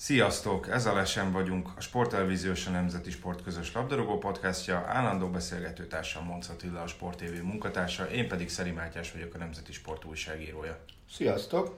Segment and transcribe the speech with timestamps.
[0.00, 0.68] Sziasztok!
[0.70, 4.84] Ez a Lesen vagyunk, a Sporttelevízió és a Nemzeti Sport közös labdarúgó podcastja.
[4.86, 9.72] Állandó beszélgetőtársam Monsz Attila, a Sport TV munkatársa, én pedig Szeri Mátyás vagyok, a Nemzeti
[9.72, 10.78] Sport újságírója.
[11.14, 11.76] Sziasztok!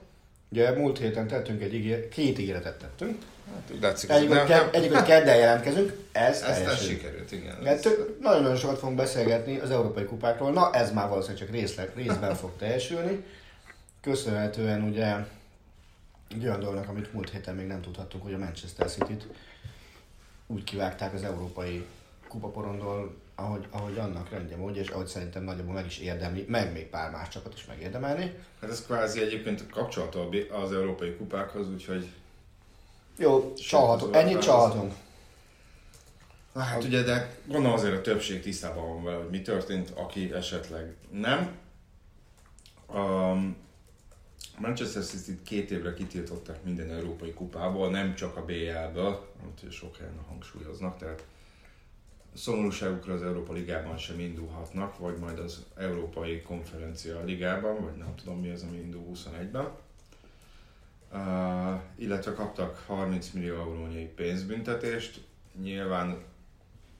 [0.49, 3.21] Ugye múlt héten tettünk egy ígér, két ígéretet tettünk.
[3.53, 7.57] Hát úgy látszik, Egyik, hogy, ke- egyik, hogy kedden jelentkezünk, ez ez, ez sikerült, igen.
[7.63, 7.87] Mert
[8.19, 10.51] nagyon-nagyon sokat fogunk beszélgetni az európai kupákról.
[10.51, 13.25] Na, ez már valószínűleg csak részlet, részben fog teljesülni.
[14.01, 15.15] Köszönhetően ugye
[16.33, 19.27] egy olyan dolognak, amit múlt héten még nem tudhattuk, hogy a Manchester City-t
[20.47, 21.85] úgy kivágták az európai
[22.27, 26.87] kupaporondól, ahogy, ahogy annak rendje módja, és ahogy szerintem nagyjából meg is érdemli, meg még
[26.87, 28.33] pár más csapat is megérdemelni.
[28.61, 32.09] Hát ez kvázi egyébként kapcsolata az európai kupákhoz, úgyhogy
[33.17, 34.93] Jó, csalhatunk, ennyit csalhatunk.
[36.55, 40.95] Hát ugye, de gondolom azért a többség tisztában van vele, hogy mi történt, aki esetleg
[41.11, 41.57] nem.
[42.93, 43.55] Um,
[44.61, 50.19] Manchester City két évre kitiltották minden európai kupából, nem csak a BL-ből, amit sok helyen
[50.27, 51.25] hangsúlyoznak, tehát
[52.33, 58.39] szomorúságukra az Európa Ligában sem indulhatnak, vagy majd az Európai Konferencia Ligában, vagy nem tudom
[58.39, 59.67] mi az, ami indul 21-ben.
[61.13, 65.21] Uh, illetve kaptak 30 millió eurónyi pénzbüntetést,
[65.61, 66.23] nyilván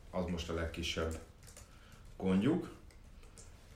[0.10, 1.20] az most a legkisebb
[2.18, 2.70] gondjuk.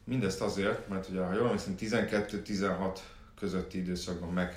[0.04, 3.00] Mindezt azért, mert ugye, ha jól emlékszem, 12-16
[3.40, 4.50] közötti időszakban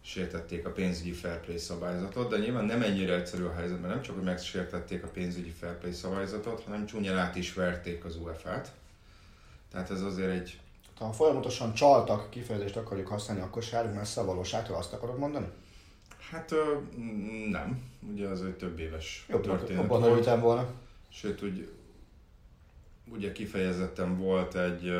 [0.00, 4.02] megsértették a pénzügyi fair play szabályzatot, de nyilván nem ennyire egyszerű a helyzet, mert nem
[4.02, 8.70] csak, hogy megsértették a pénzügyi fair play szabályzatot, hanem csúnyán át is verték az UEFA-t.
[9.70, 10.60] Tehát ez azért egy
[10.98, 15.46] Ha folyamatosan csaltak kifejezést akarjuk használni, akkor se állunk messze a valóságtól, azt akarod mondani?
[16.30, 16.54] Hát
[17.50, 20.68] nem, ugye az egy több éves Jobb, történet jobban örültem volna.
[21.08, 21.68] Sőt, úgy,
[23.12, 24.92] ugye kifejezetten volt egy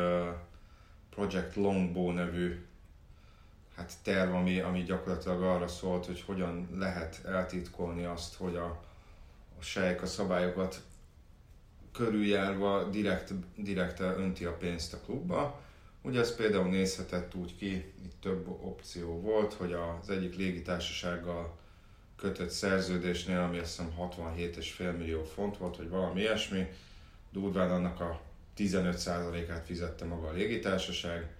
[1.16, 2.64] Project Longbow nevű
[3.76, 8.66] hát terv, ami, ami gyakorlatilag arra szólt, hogy hogyan lehet eltitkolni azt, hogy a,
[9.58, 10.82] a sejk a szabályokat
[11.92, 15.60] körüljárva direkt, direkt önti a pénzt a klubba.
[16.02, 17.72] Ugye ez például nézhetett úgy ki,
[18.04, 21.58] itt több opció volt, hogy az egyik légitársasággal
[22.16, 26.72] kötött szerződésnél, ami azt hiszem 67,5 millió font volt, vagy valami ilyesmi,
[27.30, 28.25] durván annak a
[28.56, 31.34] 15%-át fizette maga a légitársaság,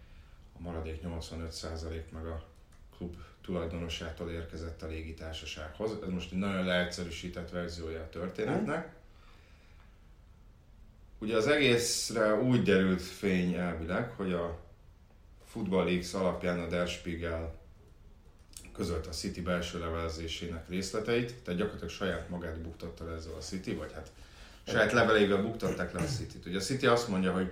[0.59, 2.45] a maradék 85% meg a
[2.97, 5.91] klub tulajdonosától érkezett a légitársasághoz.
[6.03, 8.95] Ez most egy nagyon leegyszerűsített verziója a történetnek.
[11.19, 14.59] Ugye az egészre úgy derült fény elvileg, hogy a
[15.45, 17.55] Football Leagues alapján a Der Spiegel
[18.73, 23.75] közölt a City belső levelezésének részleteit, tehát gyakorlatilag saját magát buktatta le ezzel a City,
[23.75, 24.13] vagy hát
[24.67, 26.47] saját levelével buktatták le a City-t.
[26.47, 27.51] Ugye a City azt mondja, hogy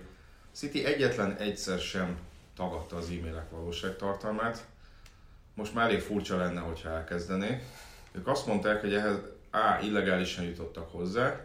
[0.52, 2.18] City egyetlen egyszer sem
[2.56, 4.66] tagadta az e-mailek valóságtartalmát.
[5.54, 7.62] Most már elég furcsa lenne, hogyha elkezdené.
[8.12, 9.16] Ők azt mondták, hogy ehhez
[9.50, 9.82] A.
[9.82, 11.40] illegálisan jutottak hozzá,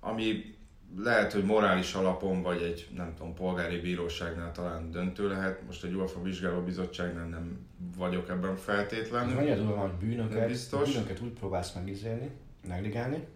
[0.00, 0.56] ami
[0.96, 5.62] lehet, hogy morális alapon, vagy egy, nem tudom, polgári bíróságnál talán döntő lehet.
[5.66, 7.66] Most egy UEFA vizsgálóbizottságnál nem
[7.96, 9.34] vagyok ebben feltétlenül.
[9.34, 10.92] mennyire durva, hogy bűnöket, biztos.
[10.92, 12.30] bűnöket úgy próbálsz megizélni,
[12.68, 13.26] negligálni,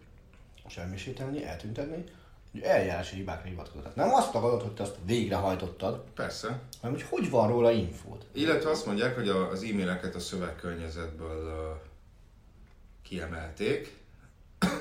[0.69, 2.05] semmisíteni, eltüntetni,
[2.53, 3.83] hogy eljárási hibákra hivatkozol.
[3.83, 6.61] Tehát nem azt tagadod, hogy te azt végrehajtottad, Persze.
[6.81, 8.27] hanem hogy hogy van róla infód.
[8.33, 11.81] Illetve azt mondják, hogy az e-maileket a szövegkörnyezetből
[13.03, 13.97] kiemelték.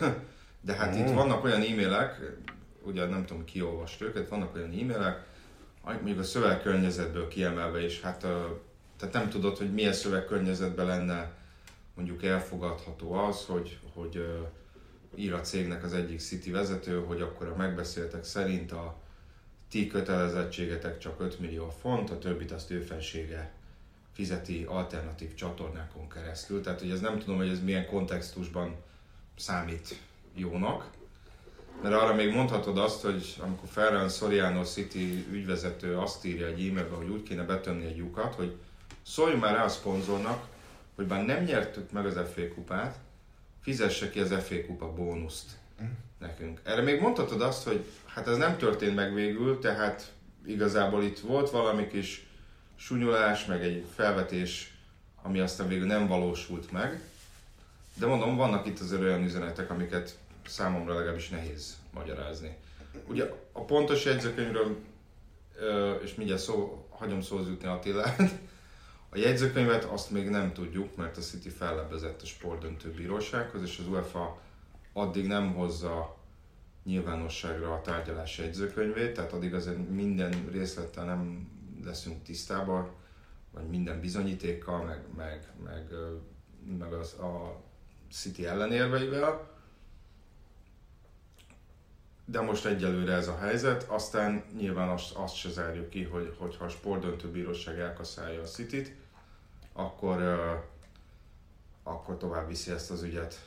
[0.61, 2.19] De hát itt vannak olyan e-mailek,
[2.83, 5.25] ugye nem tudom ki olvast őket, vannak olyan e-mailek,
[5.83, 8.45] mondjuk a szövegkörnyezetből kiemelve is, hát ö,
[8.97, 11.31] tehát nem tudod, hogy milyen szövegkörnyezetben lenne
[11.93, 14.39] mondjuk elfogadható az, hogy, hogy ö,
[15.15, 18.99] ír a cégnek az egyik City vezető, hogy akkor a megbeszéltek szerint a
[19.69, 23.51] ti kötelezettségetek csak 5 millió font, a többit azt ő fensége
[24.13, 26.61] fizeti alternatív csatornákon keresztül.
[26.61, 28.75] Tehát, hogy ez nem tudom, hogy ez milyen kontextusban
[29.37, 29.95] számít
[30.35, 30.89] jónak.
[31.81, 36.95] Mert arra még mondhatod azt, hogy amikor Ferran Soriano City ügyvezető azt írja egy e-mailbe,
[36.95, 38.55] hogy úgy kéne betömni egy lyukat, hogy
[39.05, 40.47] szólj már rá a szponzornak,
[40.95, 42.97] hogy bár nem nyertük meg az FA kupát,
[43.61, 45.49] fizesse ki az FA kupa bónuszt
[46.19, 46.59] nekünk.
[46.63, 50.11] Erre még mondhatod azt, hogy hát ez nem történt meg végül, tehát
[50.45, 52.25] igazából itt volt valami kis
[52.75, 54.73] sunyulás, meg egy felvetés,
[55.21, 57.01] ami aztán végül nem valósult meg.
[57.93, 60.17] De mondom, vannak itt az olyan üzenetek, amiket
[60.47, 62.55] számomra legalábbis nehéz magyarázni.
[63.07, 64.77] Ugye a pontos jegyzőkönyvről,
[66.03, 68.31] és mindjárt szó, hagyom szóhoz jutni Attilát,
[69.13, 73.87] a jegyzőkönyvet azt még nem tudjuk, mert a City fellebbezett a sportdöntő bírósághoz, és az
[73.87, 74.41] UEFA
[74.93, 76.17] addig nem hozza
[76.83, 81.49] nyilvánosságra a tárgyalás jegyzőkönyvét, tehát addig azért minden részlettel nem
[81.83, 82.91] leszünk tisztában,
[83.51, 85.87] vagy minden bizonyítékkal, meg, meg, meg,
[86.79, 87.61] meg az, a
[88.11, 89.49] City ellenérveivel.
[92.25, 96.65] De most egyelőre ez a helyzet, aztán nyilván azt, azt se zárjuk ki, hogy, hogyha
[96.65, 99.00] a sportdöntőbíróság elkaszálja a City-t,
[99.73, 100.21] akkor,
[101.83, 103.39] akkor tovább viszi ezt az ügyet.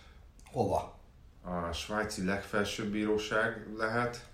[0.53, 0.99] Hova?
[1.43, 4.25] A svájci legfelsőbb bíróság lehet.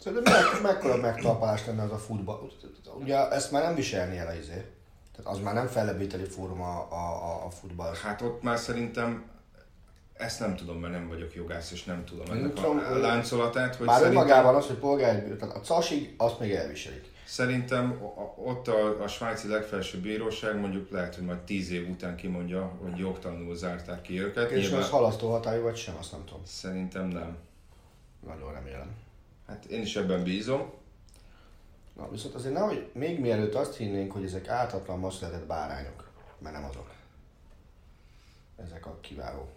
[0.00, 2.50] Szerintem meg, mekkora megtalpalás lenne az a futball.
[2.94, 4.66] Ugye ezt már nem viselni el izé.
[5.16, 7.94] Tehát az már nem fellebbviteli fórum a, a, a futball.
[8.02, 9.30] Hát ott már szerintem
[10.12, 13.76] ezt nem tudom, mert nem vagyok jogász, és nem tudom Nem ennek tudom, a láncolatát,
[13.76, 17.11] hogy Már szerintem, önmagában az, hogy polgári, tehát a casig, azt még elviselik.
[17.32, 18.02] Szerintem
[18.36, 22.98] ott a, a svájci legfelsőbb bíróság mondjuk lehet, hogy majd tíz év után kimondja, hogy
[22.98, 24.50] jogtalanul zárták ki őket.
[24.50, 26.42] És Nyilván az halasztó hatályú vagy sem, azt nem tudom.
[26.44, 27.36] Szerintem nem.
[28.26, 28.90] Nagyon remélem.
[29.46, 30.72] Hát én is ebben bízom.
[31.96, 36.08] Na, viszont azért nehogy még mielőtt azt hinnénk, hogy ezek ártatlan masszületett bárányok,
[36.38, 36.90] mert nem azok.
[38.56, 39.48] Ezek a kiváló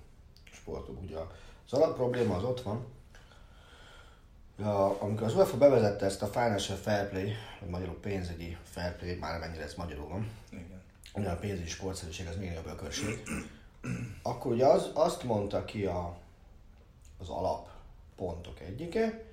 [0.52, 1.02] sportok.
[1.02, 1.18] Ugye
[1.66, 2.86] az alap probléma az ott van,
[4.58, 9.16] Ja, amikor az UEFA bevezette ezt a Financial Fair Play, vagy magyarul pénzügyi Fair Play,
[9.16, 10.82] már mennyire ez magyarul van, Igen.
[11.14, 13.24] ugye a pénzügyi sportszerűség az még jobb ökörség,
[14.22, 16.18] akkor ugye az, azt mondta ki a,
[17.18, 19.24] az alappontok egyike,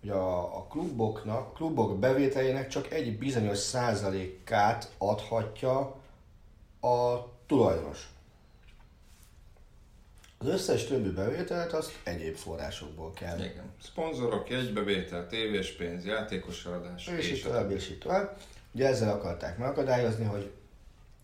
[0.00, 5.78] hogy a, a kluboknak, klubok bevételének csak egy bizonyos százalékát adhatja
[6.80, 8.08] a tulajdonos.
[10.44, 13.38] Az összes többi bevételt azt egyéb forrásokból kell.
[13.38, 13.72] Igen.
[13.82, 17.06] Szponzorok, jegybevétel, tévés pénz, játékos eladás.
[17.06, 18.36] És így a tovább, és így tovább.
[18.72, 20.52] Ugye ezzel akarták megakadályozni, hogy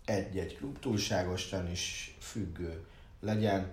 [0.04, 2.84] egy-egy klub túlságosan is függő
[3.20, 3.72] legyen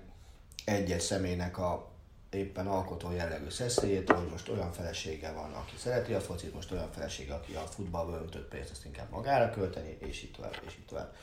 [0.66, 1.92] egy-egy személynek a
[2.30, 6.92] éppen alkotó jellegű szeszélyét, hogy most olyan felesége van, aki szereti a focit, most olyan
[6.92, 10.86] felesége, aki a futballba öntött pénzt, azt inkább magára költeni, és így tovább, és így
[10.86, 11.16] tovább.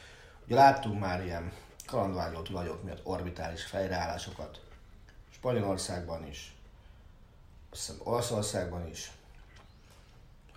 [0.46, 1.52] Ugye láttunk már ilyen
[1.86, 4.60] kalandvágyó tulajok miatt orbitális fejreállásokat
[5.30, 6.54] Spanyolországban is,
[7.70, 9.12] azt hiszem Olaszországban is,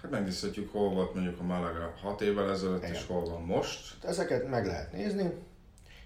[0.02, 2.94] Hát megnézhetjük, hol volt mondjuk a Malaga 6 évvel ezelőtt, Igen.
[2.94, 4.04] és hol van most.
[4.04, 5.32] Ezeket meg lehet nézni,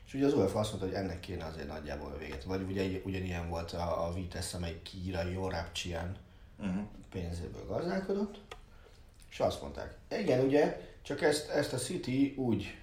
[0.06, 2.44] és ugye az UEFA azt mondta, hogy ennek kéne azért nagyjából véget.
[2.44, 6.18] Vagy ugye ugyanilyen volt a, a Vitesse, amely Kiíra Jorabcsian
[6.60, 6.84] Uh-huh.
[7.12, 8.40] pénzéből gazdálkodott,
[9.30, 12.78] és azt mondták, igen, ugye, csak ezt, ezt a City úgy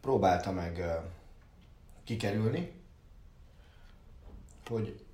[0.00, 0.84] próbálta meg
[2.04, 2.72] kikerülni,
[4.66, 5.04] hogy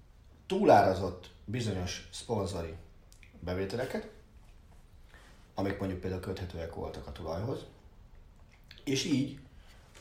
[0.46, 2.74] túlárazott bizonyos szponzori
[3.40, 4.10] bevételeket,
[5.54, 7.64] amik mondjuk például köthetőek voltak a tulajhoz,
[8.84, 9.38] és így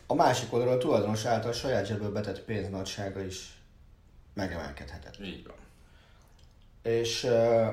[0.07, 3.57] a másik oldalról a tulajdonos által saját zsebből betett pénz nagysága is
[4.33, 5.19] megemelkedhetett.
[5.19, 5.55] Így van.
[6.81, 7.71] És ö,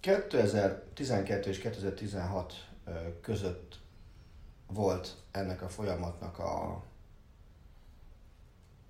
[0.00, 3.79] 2012 és 2016 ö, között
[4.72, 6.82] volt ennek a folyamatnak a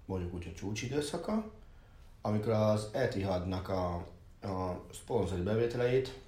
[0.05, 1.51] mondjuk úgy, hogy csúcsidőszaka,
[2.23, 3.95] amikor az Etihadnak a,
[4.43, 6.19] a szponzori bevételeit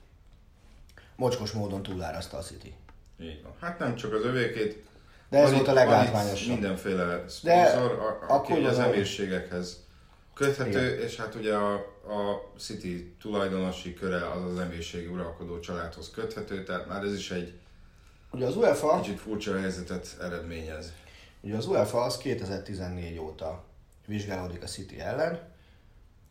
[1.16, 2.74] mocskos módon túlárazta a City.
[3.20, 3.52] Így van.
[3.60, 4.84] Hát nem csak az övékét.
[5.28, 6.48] De ez volt a leglátványosabb.
[6.48, 9.84] Mindenféle szponzor, a, aki az emészségekhez
[10.34, 11.74] köthető, és hát ugye a,
[12.06, 17.60] a City tulajdonosi köre az az emészségi uralkodó családhoz köthető, tehát már ez is egy
[18.32, 20.92] Ugye az UEFA, kicsit furcsa helyzetet eredményez.
[21.40, 23.64] ugye az UEFA az 2014 óta
[24.06, 25.40] vizsgálódik a City ellen,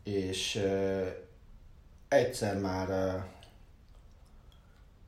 [0.02, 1.06] és uh,
[2.08, 3.22] egyszer már uh,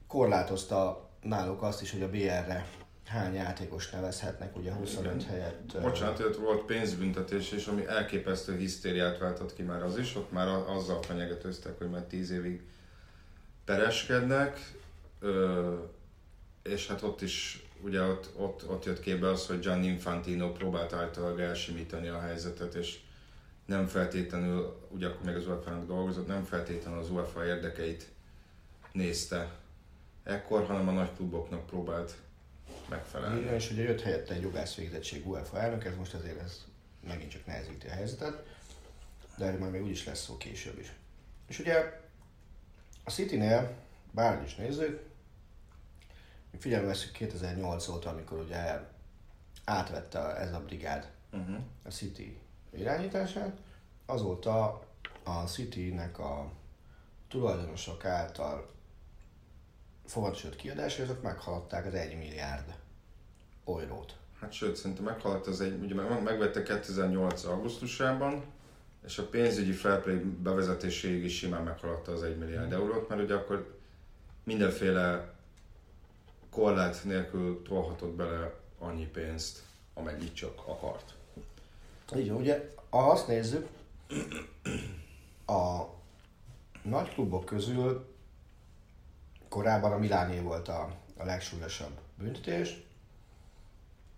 [0.06, 2.66] korlátozta náluk azt is, hogy a BR-re
[3.06, 5.28] hány játékos nevezhetnek, ugye 25 Igen.
[5.28, 5.80] helyett.
[5.80, 10.48] Bocsánat, ott volt pénzbüntetés, és ami elképesztő hisztériát váltott ki már az is, ott már
[10.48, 12.62] azzal fenyegetőztek, hogy már tíz évig
[13.64, 14.72] pereskednek,
[15.20, 15.74] ö,
[16.64, 20.92] és hát ott is, ugye ott, ott, ott jött képbe az, hogy Gianni Infantino próbált
[20.92, 22.98] általában elsimítani a helyzetet, és
[23.66, 28.08] nem feltétlenül, ugye akkor még az UEFA-nak dolgozott, nem feltétlenül az UEFA érdekeit
[28.92, 29.58] nézte
[30.22, 32.14] ekkor, hanem a nagy kluboknak próbált
[32.88, 33.40] megfelelni.
[33.40, 36.64] Igen, és ugye jött helyette egy jogász végzettség UEFA elnök, ez most azért ez
[37.08, 38.46] megint csak nehezíti a helyzetet,
[39.36, 40.92] de erről majd még úgyis lesz szó később is.
[41.48, 42.00] És ugye
[43.04, 43.76] a City-nél,
[44.10, 45.00] bárhogy is nézzük,
[46.58, 48.80] figyelme veszük 2008 óta, amikor ugye
[49.64, 51.56] átvette ez a brigád Uh-huh.
[51.82, 52.38] a City
[52.70, 53.56] irányítását,
[54.06, 54.82] azóta
[55.24, 56.50] a City-nek a
[57.28, 58.70] tulajdonosok által
[60.06, 62.74] fogadott kiadásai, azok meghaladták az 1 milliárd
[63.66, 64.16] eurót.
[64.40, 67.44] Hát sőt, szerintem meghaladt az egy, ugye meg- megvette 2008.
[67.44, 68.44] augusztusában,
[69.04, 73.78] és a pénzügyi fair bevezetéséig is simán meghaladta az 1 milliárd eurót, mert ugye akkor
[74.44, 75.33] mindenféle
[76.54, 79.62] korlát nélkül tolhatott bele annyi pénzt,
[79.94, 81.14] amennyit csak akart.
[82.16, 83.68] Így van, ugye, ha azt nézzük,
[85.46, 85.82] a
[86.82, 88.14] nagy klubok közül
[89.48, 92.82] korábban a Miláné volt a, a legsúlyosabb büntetés,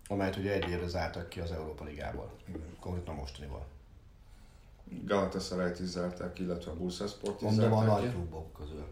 [0.07, 2.31] amelyet ugye egy évre zártak ki az Európa Ligából,
[2.79, 3.65] konkrétan a mostaniból.
[5.05, 8.15] Galatasaray-t is zárták, illetve a Bursasport is Mondom a zárták nagy ki.
[8.15, 8.85] klubok közül.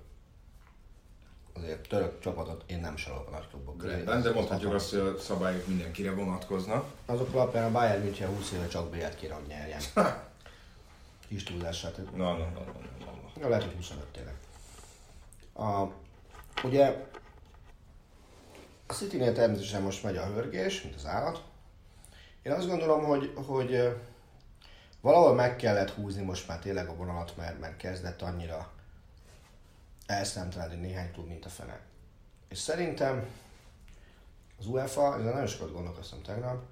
[1.58, 3.94] Azért török csapatot én nem sorolok a nagy klubok közé.
[3.94, 6.92] Rendben, de mondhatjuk azt, hogy a szabályok mindenkire vonatkoznak.
[7.06, 9.82] Azok alapján a Bayern München 20 éve csak B-t kéne, hogy nyerjen.
[11.28, 11.92] Kis túlzással.
[11.92, 12.60] tehát- Na, na, na, na,
[13.00, 13.32] na, na.
[13.42, 14.36] Ja, lehet, hogy 25 tényleg.
[15.54, 15.92] A,
[16.64, 17.06] ugye
[18.88, 21.44] a City-nél természetesen most megy a hörgés, mint az állat.
[22.42, 23.96] Én azt gondolom, hogy, hogy
[25.02, 28.72] valahol meg kellett húzni most már tényleg a vonalat, mert, mert kezdett annyira
[30.06, 31.80] elszámtalanodni néhány klub, mint a fene.
[32.48, 33.28] És szerintem
[34.60, 36.64] az UEFA, ezen nagyon sokat gondolkoztam tegnap,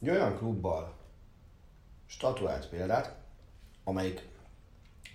[0.00, 0.94] egy olyan klubbal
[2.06, 3.14] statuált példát,
[3.84, 4.28] amelyik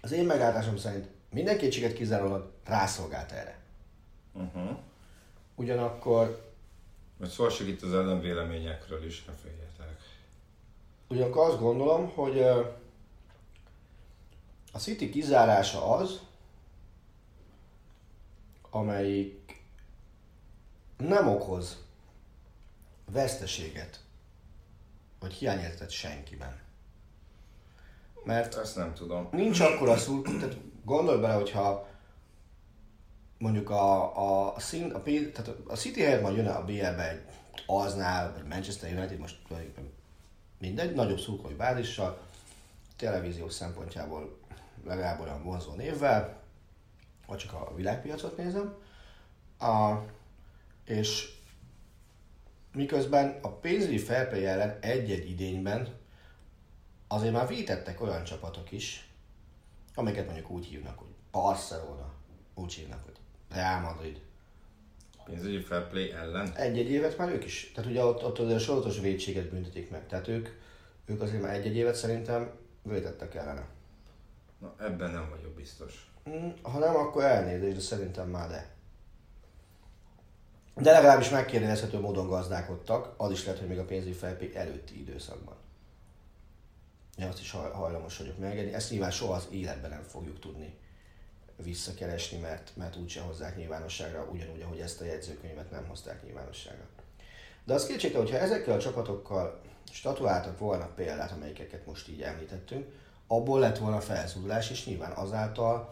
[0.01, 3.59] az én meglátásom szerint minden kétséget kizárólag rászolgált erre.
[4.33, 4.77] Uh-huh.
[5.55, 6.51] Ugyanakkor,
[7.17, 9.97] Mert szó itt az ellenvéleményekről is, ne féljetek.
[11.07, 12.41] ugyanakkor azt gondolom, hogy
[14.71, 16.19] a City kizárása az,
[18.75, 19.63] amelyik
[20.97, 21.83] nem okoz
[23.11, 23.99] veszteséget,
[25.19, 26.59] vagy hiányérzetet senkiben.
[28.23, 29.27] Mert Ezt nem tudom.
[29.31, 31.87] nincs akkora szurkó, tehát gondolj bele, hogyha
[33.37, 37.23] mondjuk a, a, a, szín, a, tehát a City helyett majd jön a BL-be egy
[37.65, 39.37] Arsenal, vagy Manchester United, most
[40.57, 42.21] mindegy, nagyobb szurkolói bázissal,
[42.95, 44.37] televíziós szempontjából
[44.85, 46.43] legalább olyan vonzó névvel,
[47.25, 48.75] vagy csak a világpiacot nézem,
[49.59, 49.95] a,
[50.85, 51.33] és
[52.73, 55.93] miközben a pénzügyi fair ellen egy-egy idényben
[57.07, 59.09] azért már vétettek olyan csapatok is,
[59.95, 62.13] amiket mondjuk úgy hívnak, hogy Barcelona,
[62.53, 63.15] úgy hívnak, hogy
[63.51, 64.21] Real Madrid.
[65.25, 66.55] Pénzügyi fair play ellen?
[66.55, 67.71] Egy-egy évet már ők is.
[67.75, 70.07] Tehát ugye ott, ott azért sorozatos védséget büntetik meg.
[70.07, 70.49] Tehát ők,
[71.05, 72.51] ők azért már egy-egy évet szerintem
[72.81, 73.67] vétettek ellene.
[74.59, 76.14] Na, ebben nem vagyok biztos.
[76.29, 78.73] Mm, Ha nem, akkor elnézést, de szerintem már de.
[80.75, 85.55] De legalábbis megkérdezhető módon gazdálkodtak, az is lehet, hogy még a pénzügyi felpék előtti időszakban.
[87.17, 88.73] Én azt is haj- hajlamos vagyok megengedni.
[88.73, 90.77] Ezt nyilván soha az életben nem fogjuk tudni
[91.55, 96.85] visszakeresni, mert, mert úgyse hozzák nyilvánosságra, ugyanúgy, ahogy ezt a jegyzőkönyvet nem hozták nyilvánosságra.
[97.63, 102.85] De az kétségtelen, hogyha ezekkel a csapatokkal statuáltak volna példát, amelyikeket most így említettünk,
[103.27, 105.91] abból lett volna felszólalás, és nyilván azáltal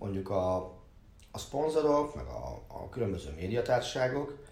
[0.00, 0.56] mondjuk a,
[1.30, 4.46] a szponzorok, meg a, a különböző médiatárságok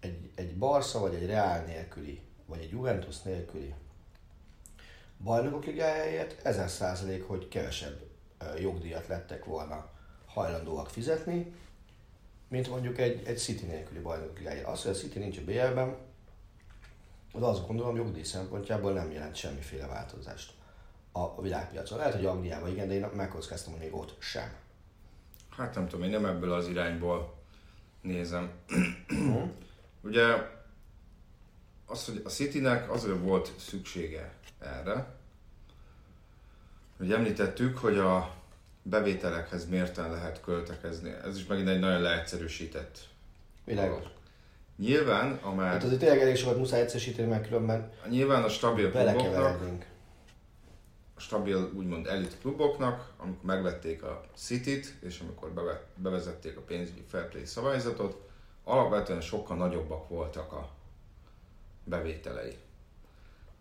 [0.00, 3.74] egy, egy Barca vagy egy Real nélküli, vagy egy Juventus nélküli
[5.22, 8.00] bajnokok ligájáért ezer százalék, hogy kevesebb
[8.58, 9.90] jogdíjat lettek volna
[10.26, 11.54] hajlandóak fizetni,
[12.48, 14.66] mint mondjuk egy, egy City nélküli bajnokok ligájáért.
[14.66, 15.96] Az, hogy a City nincs a BL-ben,
[17.32, 20.52] az azt gondolom jogdíj szempontjából nem jelent semmiféle változást
[21.12, 21.98] a világpiacon.
[21.98, 24.52] Lehet, hogy Angliában igen, de én megkockáztam, hogy még ott sem.
[25.56, 27.34] Hát nem tudom, én nem ebből az irányból
[28.00, 28.50] nézem.
[30.00, 30.24] Ugye
[31.86, 35.06] az, hogy a Citynek azért volt szüksége erre,
[36.96, 38.34] hogy említettük, hogy a
[38.82, 41.14] bevételekhez mérten lehet költekezni.
[41.24, 42.98] Ez is megint egy nagyon leegyszerűsített.
[43.64, 44.04] Világos.
[44.76, 48.90] Nyilván a már, Hát azért tényleg elég sokat muszáj egyszerűsíteni, mert különben nyilván a stabil
[48.90, 49.60] kluboknak,
[51.30, 57.28] stabil úgymond elit kluboknak, amikor megvették a City-t, és amikor beve- bevezették a pénzügyi fair
[57.28, 58.28] play szabályzatot,
[58.64, 60.70] alapvetően sokkal nagyobbak voltak a
[61.84, 62.56] bevételei.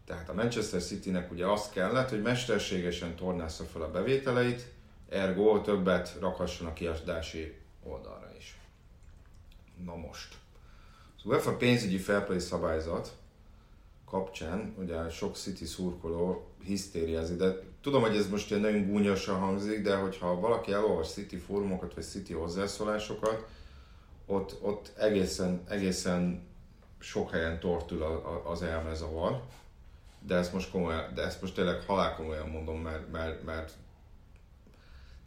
[0.06, 4.68] Tehát a Manchester Citynek ugye azt kellett, hogy mesterségesen tornásza fel a bevételeit,
[5.10, 8.60] ergo többet rakhasson a kiadási oldalra is.
[9.86, 10.36] Na most.
[11.18, 13.12] Az UEFA pénzügyi fair play szabályzat
[14.10, 19.82] kapcsán, ugye sok City szurkoló hisztériázik, de tudom, hogy ez most ilyen nagyon gúnyosan hangzik,
[19.82, 23.48] de hogyha valaki elolvas City fórumokat, vagy City hozzászólásokat,
[24.26, 26.48] ott, ott egészen, egészen
[27.00, 29.44] sok helyen tortul a, a, az elmezavar,
[30.20, 33.74] de ezt most komolyan, de ezt most tényleg halálkomolyan mondom, mert, mert, mert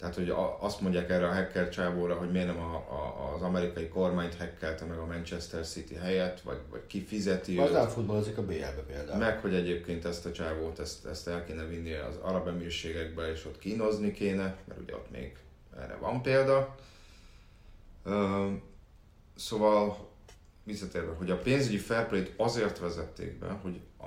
[0.02, 3.88] tehát, hogy azt mondják erre a hacker csávóra, hogy miért nem a, a, az amerikai
[3.88, 8.42] kormányt hackelte meg a Manchester City helyett, vagy, vagy ki fizeti Az nem futballozik a
[8.42, 9.18] BL-be például.
[9.18, 13.44] Meg, hogy egyébként ezt a csávót, ezt, ezt el kéne vinni az arab emírségekbe, és
[13.44, 15.36] ott kínozni kéne, mert ugye ott még
[15.80, 16.76] erre van példa.
[19.36, 20.08] Szóval
[20.64, 24.06] visszatérve, hogy a pénzügyi fair play-t azért vezették be, hogy a,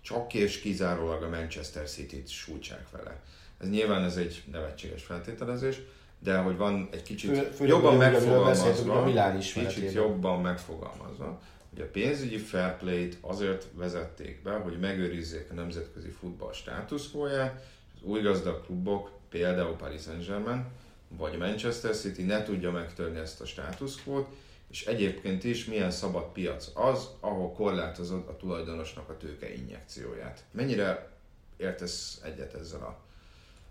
[0.00, 3.20] csak és kizárólag a Manchester City-t sújtsák vele.
[3.60, 5.80] Ez nyilván ez egy nevetséges feltételezés,
[6.18, 11.40] de hogy van egy kicsit Fő, jobban megfogalmazva, a Milán is kicsit jobban megfogalmazva,
[11.70, 17.64] hogy a pénzügyi fair play-t azért vezették be, hogy megőrizzék a nemzetközi futball státuszkóját,
[17.94, 20.64] az új gazdag klubok, például Paris Saint-Germain,
[21.08, 24.28] vagy Manchester City ne tudja megtörni ezt a státuszkót,
[24.70, 30.44] és egyébként is milyen szabad piac az, ahol korlátozod a tulajdonosnak a tőke injekcióját.
[30.50, 31.10] Mennyire
[31.56, 32.98] értesz egyet ezzel a,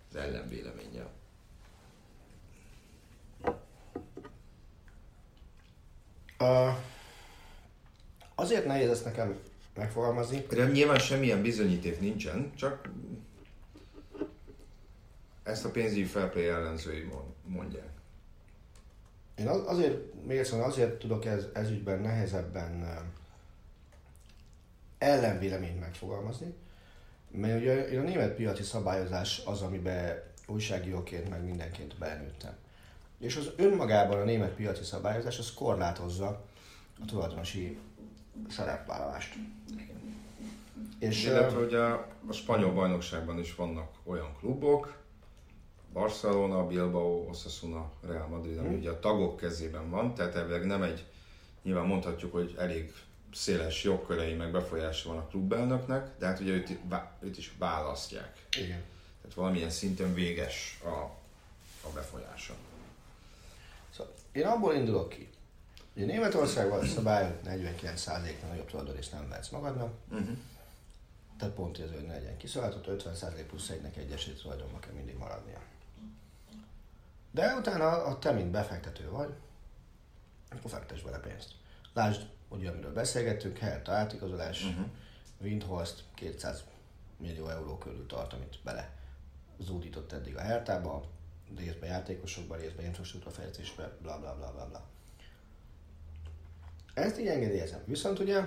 [0.10, 1.10] az ellenvéleménnyel?
[6.40, 6.78] Uh,
[8.36, 9.40] azért nehéz ezt nekem
[9.76, 10.46] megfogalmazni.
[10.50, 12.90] De nyilván semmilyen bizonyíték nincsen, csak
[15.44, 17.10] ezt a pénzügyi felplay ellenzői
[17.46, 17.90] mondják.
[19.36, 22.86] Én azért, még egyszer azért tudok ez, ez ügyben nehezebben
[24.98, 26.54] ellenvéleményt megfogalmazni,
[27.32, 32.54] mert ugye a német piaci szabályozás az, amiben újságíróként meg mindenként belnőttem.
[33.20, 36.46] És az önmagában a német piaci szabályozás az korlátozza
[37.02, 37.78] a tulajdonosi
[38.50, 39.36] szerepvállalást.
[41.00, 44.98] És, Illetve ugye a spanyol bajnokságban is vannak olyan klubok,
[45.94, 48.78] Barcelona, Bilbao, Osasuna, Real Madrid, ami hmm.
[48.78, 51.06] ugye a tagok kezében van, tehát elvileg nem egy,
[51.64, 52.94] nyilván mondhatjuk, hogy elég
[53.34, 56.80] széles jogkörei meg befolyása van a klubelnöknek, de hát ugye őt,
[57.20, 58.46] őt is választják.
[58.58, 58.84] Igen.
[59.22, 61.18] Tehát valamilyen szinten véges a,
[61.88, 62.54] a befolyása.
[63.90, 65.30] Szóval én abból indulok ki,
[65.94, 70.38] hogy Németországban a szabály 49%-nál nagyobb tulajdonrészt nem vehetsz magadnak, uh-huh.
[71.38, 75.60] tehát pont ez, hogy ne legyen kiszolgáltató, 50% plusz egynek egyesét tulajdonban kell mindig maradnia.
[77.32, 79.34] De utána, ha te, mint befektető vagy,
[80.52, 81.52] akkor fektess bele pénzt.
[81.94, 84.86] Lásd, ugye amiről beszélgettünk, Hertha átigazolás, uh-huh.
[85.42, 86.64] Windhorst 200
[87.18, 88.98] millió euró körül tart, amit bele
[89.60, 91.04] zúdított eddig a Hertába,
[91.58, 94.84] részben játékosokba, részben infrastruktúra fejlesztésbe, bla bla bla bla bla.
[96.94, 97.82] Ezt így engedélyezem.
[97.86, 98.44] Viszont ugye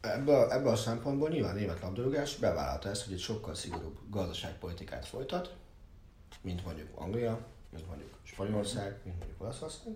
[0.00, 5.56] ebből, ebből a szempontból nyilván német labdarúgás bevállalta ezt, hogy egy sokkal szigorúbb gazdaságpolitikát folytat,
[6.40, 9.94] mint mondjuk Anglia, mint mondjuk Spanyolország, mint mondjuk Olaszország.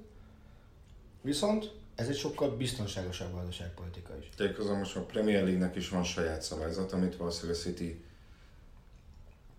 [1.24, 4.28] Viszont ez egy sokkal biztonságosabb gazdaságpolitika is.
[4.54, 8.04] Közben most a Premier League-nek is van saját szabályzat, amit valószínűleg a City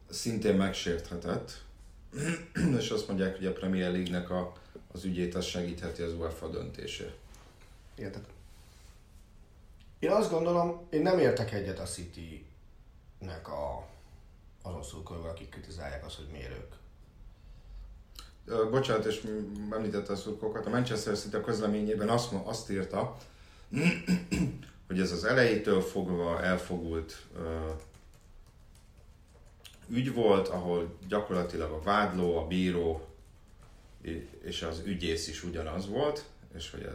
[0.10, 1.63] szintén megsérthetett,
[2.80, 4.54] és azt mondják, hogy a Premier League-nek a,
[4.91, 7.13] az ügyét az segítheti az UEFA döntése.
[7.95, 8.25] Érted?
[9.99, 13.88] Én azt gondolom, én nem értek egyet a City-nek a,
[14.62, 16.73] azon szurkolóval, akik kritizálják azt, hogy miért ők.
[18.45, 19.27] Bocsánat, és
[19.71, 23.17] említette a szurkolókat, a Manchester City a közleményében azt, azt írta,
[24.88, 27.25] hogy ez az elejétől fogva elfogult
[29.88, 33.08] ügy volt, ahol gyakorlatilag a vádló, a bíró
[34.41, 36.23] és az ügyész is ugyanaz volt,
[36.55, 36.88] és hogy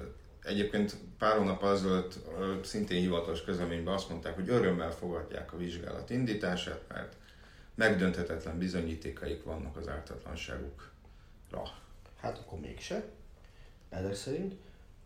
[0.43, 2.19] Egyébként pár hónap azelőtt
[2.65, 7.17] szintén hivatalos közleményben azt mondták, hogy örömmel fogadják a vizsgálat indítását, mert
[7.75, 10.89] megdönthetetlen bizonyítékaik vannak az ártatlanságukra.
[12.21, 13.05] Hát akkor mégse,
[13.89, 14.55] ezek szerint.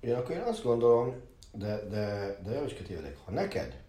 [0.01, 1.21] Én akkor én azt gondolom,
[1.53, 3.83] de, de, de hogy tévedek, ha neked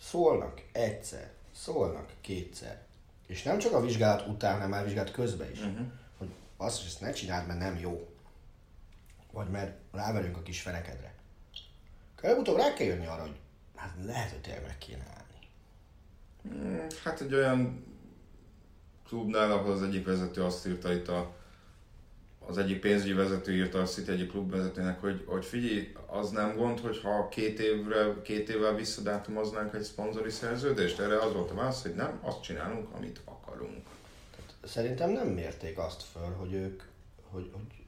[0.00, 2.82] szólnak egyszer, szólnak kétszer,
[3.26, 5.86] és nem csak a vizsgálat után, hanem már vizsgálat közben is, uh-huh.
[6.18, 8.16] hogy azt, hogy ezt ne csináld, mert nem jó
[9.36, 11.14] vagy mert ráverünk a kis fenekedre.
[12.20, 13.36] Előbb-utóbb rá kell jönni arra, hogy
[13.74, 15.48] hát lehet, hogy tényleg meg kéne állni.
[16.42, 17.84] Hmm, hát egy olyan
[19.06, 21.34] klubnál, ahol az egyik vezető azt írta itt a,
[22.48, 26.80] az egyik pénzügyi vezető írta a City egyik klubvezetőnek, hogy, hogy figyelj, az nem gond,
[26.80, 30.98] hogyha két, évre, két évvel visszadátumoznánk egy szponzori szerződést?
[30.98, 33.86] Erre az volt a válasz, hogy nem, azt csinálunk, amit akarunk.
[34.64, 36.82] Szerintem nem mérték azt föl, hogy ők,
[37.30, 37.84] hogy, hogy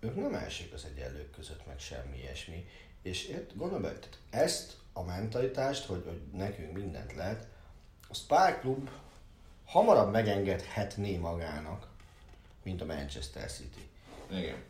[0.00, 2.66] ők nem elsők az egyenlők között, meg semmi ilyesmi.
[3.02, 7.46] És ért, bele, tehát ezt a mentalitást, hogy, hogy nekünk mindent lehet,
[8.08, 8.90] a Spark Club
[9.64, 11.89] hamarabb megengedhetné magának,
[12.62, 13.88] mint a Manchester City.
[14.30, 14.64] Igen.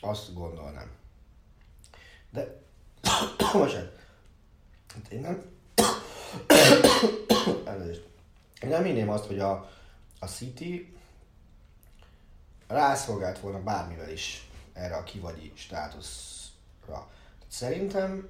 [0.00, 0.90] Azt gondolnám.
[2.30, 2.60] De,
[3.52, 3.98] bocsánat,
[4.94, 5.42] hát én nem,
[7.64, 8.08] elnézést.
[8.62, 9.70] Én nem hinném azt, hogy a,
[10.18, 10.96] a City
[12.66, 17.10] rászolgált volna bármivel is erre a kivagyi státuszra.
[17.48, 18.28] Szerintem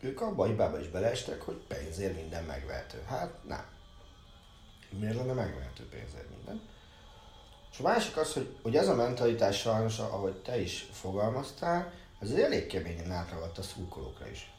[0.00, 3.02] ők abba a hibába is beleestek, hogy pénzért minden megvehető.
[3.06, 3.64] Hát nem.
[4.98, 6.62] Miért lenne megvehető pénzért minden?
[7.74, 12.30] És a másik az, hogy, hogy ez a mentalitás sajnos, ahogy te is fogalmaztál, ez
[12.30, 14.52] elég keményen átragadt a szurkolókra is.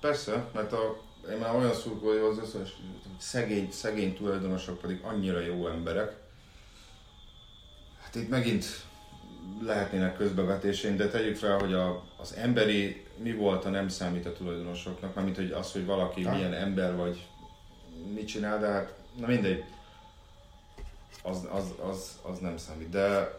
[0.00, 2.76] Persze, mert a, én már olyan szurkoló az összes
[3.18, 6.16] szegény, szegény tulajdonosok pedig annyira jó emberek.
[8.02, 8.64] Hát itt megint
[9.62, 14.32] lehetnének közbevetésén, de tegyük fel, hogy a, az emberi mi volt a nem számít a
[14.32, 16.34] tulajdonosoknak, mármint hogy az, hogy valaki ha.
[16.34, 17.26] milyen ember vagy
[18.14, 19.64] mit csinál, de hát na mindegy,
[21.22, 22.88] az, az, az, az nem számít.
[22.88, 23.38] De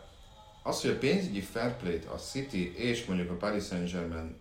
[0.64, 4.36] az, hogy a pénzügyi fair play a City és mondjuk a Paris Saint-Germain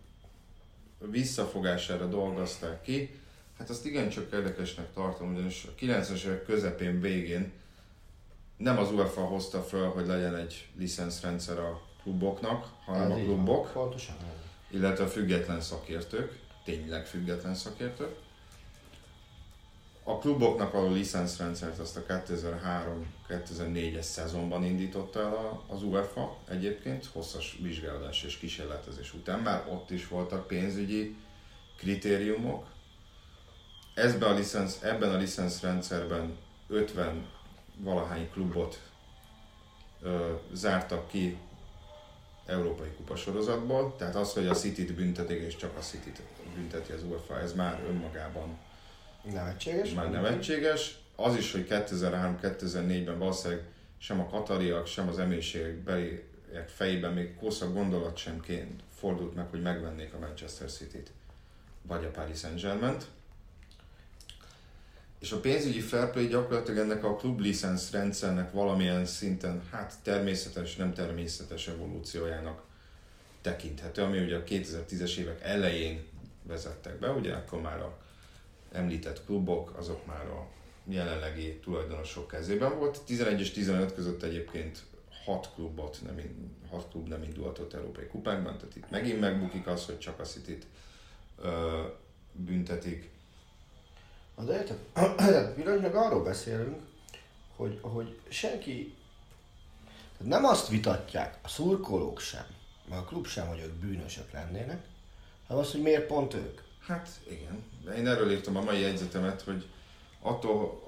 [0.99, 3.21] visszafogására dolgozták ki,
[3.59, 7.53] hát azt igencsak érdekesnek tartom, ugyanis a 90-es évek közepén végén
[8.57, 13.73] nem az UEFA hozta föl, hogy legyen egy licenszrendszer a kluboknak, hanem Ez a klubok,
[13.73, 13.95] van,
[14.71, 18.17] illetve a független szakértők, tényleg független szakértők.
[20.03, 22.07] A kluboknak való licenszrendszert azt a
[23.29, 29.41] 2003-2004-es szezonban indította el az UEFA egyébként, hosszas vizsgálódás és kísérletezés után.
[29.41, 31.17] Már ott is voltak pénzügyi
[31.77, 32.67] kritériumok.
[33.95, 36.37] Ezben a licensz, ebben a licenszrendszerben
[36.69, 37.27] 50
[37.77, 38.81] valahány klubot
[40.03, 41.39] ö, zártak ki
[42.47, 46.23] Európai Kupa sorozatból, tehát az, hogy a City-t büntetik, és csak a City-t
[46.55, 48.59] bünteti az UEFA, ez már önmagában
[49.33, 49.93] Nevetséges?
[49.93, 50.99] már nevetséges.
[51.21, 53.65] Az is, hogy 2003-2004-ben valószínűleg
[53.99, 59.47] sem a katariak, sem az emírségek beliek fejében még koszak gondolat sem ként fordult meg,
[59.51, 61.11] hogy megvennék a Manchester City-t,
[61.83, 63.07] vagy a Paris Saint-Germain-t.
[65.19, 70.77] És a pénzügyi fair play gyakorlatilag ennek a klub licensz rendszernek valamilyen szinten, hát természetes,
[70.77, 72.63] nem természetes evolúciójának
[73.41, 76.07] tekinthető, ami ugye a 2010-es évek elején
[76.43, 77.99] vezettek be, ugye akkor már a
[78.73, 80.57] említett klubok, azok már a
[80.89, 83.03] jelenlegi tulajdonosok kezében volt.
[83.05, 84.83] 11 és 15 között egyébként
[85.25, 89.87] 6 klubot nem, in- hat klub nem indulhatott európai kupákban, tehát itt megint megbukik az,
[89.87, 90.67] hogy csak a City-t
[91.43, 91.83] ö,
[92.33, 93.11] büntetik.
[94.37, 94.79] Na de érted?
[95.55, 96.81] Pillanatnyilag arról beszélünk,
[97.57, 98.97] hogy, hogy senki
[100.19, 102.45] tehát nem azt vitatják, a szurkolók sem,
[102.89, 104.87] meg a klub sem, hogy ők bűnösök lennének,
[105.47, 106.61] hanem azt, hogy miért pont ők.
[106.87, 109.67] Hát igen, de én erről írtam a mai jegyzetemet, hogy
[110.23, 110.83] attól,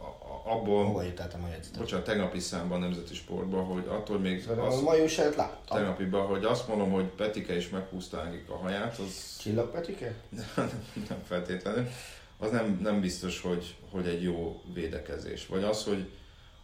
[0.45, 1.79] abból, Hova írtáltam a jegyzetet?
[1.79, 5.77] bocsánat, tegnapi számban a Nemzeti Sportban, hogy attól még az, a mai újságot láttam.
[5.77, 10.15] tegnapiban, hogy azt mondom, hogy Petike is meghúzta a haját, az Csillagpetike?
[11.09, 11.89] nem feltétlenül,
[12.39, 15.47] az nem, nem biztos, hogy, hogy egy jó védekezés.
[15.47, 16.11] Vagy az, hogy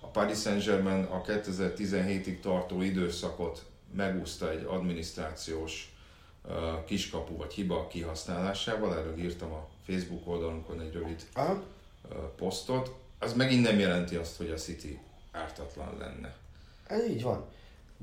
[0.00, 5.94] a Paris Saint-Germain a 2017-ig tartó időszakot megúszta egy adminisztrációs
[6.44, 11.62] uh, kiskapu vagy hiba kihasználásával, erről írtam a Facebook oldalunkon egy rövid Aha.
[12.36, 14.98] Posztot, az megint nem jelenti azt, hogy a City
[15.32, 16.34] ártatlan lenne.
[16.86, 17.44] Ez így van.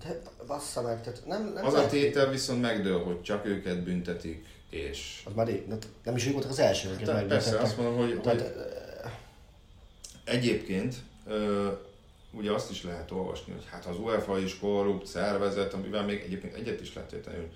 [0.03, 3.83] De bassza meg, tehát nem, nem Az a lehet- tétel viszont megdől, hogy csak őket
[3.83, 5.67] büntetik, és Az már rég,
[6.03, 8.51] nem is ők voltak az első, akiket Tehát persze, azt mondom, hogy, Tehát, hogy
[10.23, 10.95] egyébként
[11.27, 11.71] ö,
[12.31, 16.53] ugye azt is lehet olvasni, hogy hát az UEFA is korrupt szervezet, amivel még egyébként
[16.55, 17.51] egyet is lehet érteni, hogy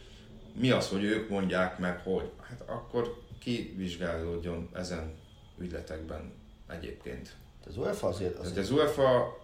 [0.53, 5.13] mi az, hogy ők mondják meg, hogy hát akkor ki vizsgálódjon ezen
[5.59, 6.33] ügyletekben
[6.67, 7.35] egyébként.
[7.67, 9.37] az UEFA azért, Tehát azért az UEFA,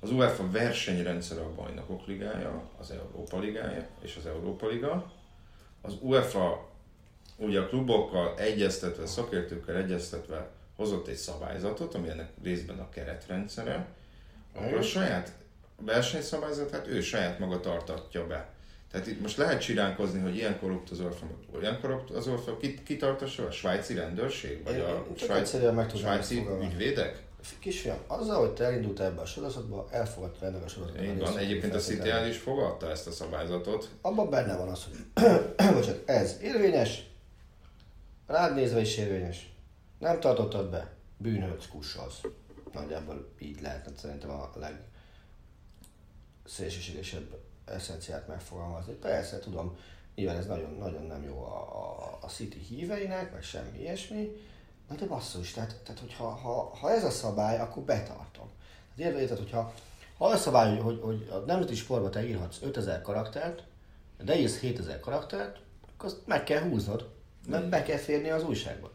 [0.00, 5.12] az UEFA versenyrendszer a bajnokok ligája, az Európa ligája és az Európa liga.
[5.80, 6.68] Az UEFA
[7.36, 13.86] ugye a klubokkal egyeztetve, szakértőkkel egyeztetve hozott egy szabályzatot, ami ennek részben a keretrendszere,
[14.54, 15.32] akkor a saját
[15.80, 18.54] versenyszabályzatát ő saját maga tartatja be.
[18.96, 21.10] Tehát itt most lehet csiránkozni, hogy ilyen korrupt az meg
[21.54, 23.46] olyan korrupt az UEFA, ki, ki tartassa?
[23.46, 24.64] A svájci rendőrség?
[24.64, 25.58] Vagy Én- a én svájci,
[25.96, 26.66] svájci fogalmazni.
[26.66, 27.24] ügyvédek?
[27.58, 31.04] kisfiam, azzal, hogy te elindultál ebbe a sorozatba, elfogadta ennek a sorozatban.
[31.04, 33.90] Így van, egyébként a City el is fogadta ezt a szabályzatot.
[34.00, 35.24] Abban benne van az, hogy
[35.74, 37.06] bocsánat, ez érvényes,
[38.26, 39.52] rád nézve is érvényes.
[39.98, 42.20] Nem tartottad be, bűnhődsz kussalsz.
[42.72, 44.80] Nagyjából így lehetne szerintem a leg
[46.44, 48.92] szélsőségesebb eszenciát megfogalmazni.
[48.92, 49.78] Persze, tudom,
[50.14, 54.30] nyilván ez nagyon, nagyon nem jó a, a, a City híveinek, vagy semmi ilyesmi,
[54.88, 58.48] Na de basszus, tehát, tehát hogyha, ha, ha ez a szabály, akkor betartom.
[58.96, 59.74] Tehát érted, hogyha
[60.18, 63.62] ha az a szabály, hogy, hogy a nemzeti sportba te írhatsz 5000 karaktert,
[64.22, 65.58] de írsz 7000 karaktert,
[65.94, 67.08] akkor azt meg kell húznod,
[67.46, 68.90] mert be kell férni az újságba.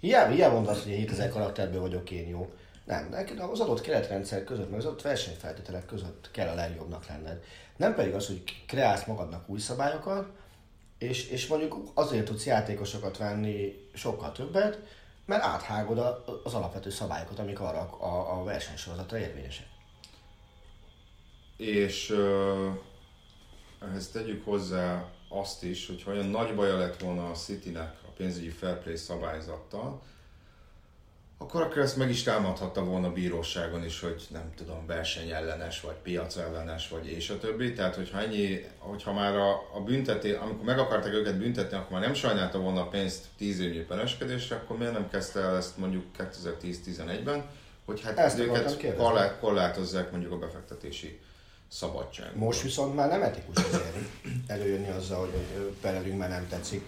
[0.00, 2.52] Hiába, hiába mondod azt, hogy 7000 karakterből vagyok én jó.
[2.86, 7.44] Nem, neked az adott keretrendszer között, meg az adott versenyfeltételek között kell a legjobbnak lenned.
[7.76, 10.28] Nem pedig az, hogy kreálsz magadnak új szabályokat,
[10.98, 14.78] és, és mondjuk azért tudsz játékosokat venni sokkal többet,
[15.24, 19.66] mert áthágod a, az alapvető szabályokat, amik arra a, a versenysorozatra érvényesek.
[21.56, 22.74] És uh,
[23.82, 28.48] ehhez tegyük hozzá azt is, hogy olyan nagy baja lett volna a Citynek a pénzügyi
[28.48, 30.02] fair play szabályzattal,
[31.38, 35.94] akkor akár ezt meg is támadhatta volna a bíróságon is, hogy nem tudom, versenyellenes, vagy
[36.02, 37.72] piacellenes, vagy és a többi.
[37.72, 42.00] Tehát, hogyha ennyi, hogyha már a, a bünteté, amikor meg akarták őket büntetni, akkor már
[42.00, 46.04] nem sajnálta volna a pénzt 10 évnyi pereskedésre, akkor miért nem kezdte el ezt mondjuk
[46.18, 47.44] 2010-11-ben,
[47.84, 51.20] hogy hát Ezt őket korlát, korlátozzák mondjuk a befektetési
[51.68, 52.36] szabadság.
[52.36, 53.96] Most viszont már nem etikus azért
[54.46, 56.84] előjönni azzal, hogy perelünk, mert nem tetszik.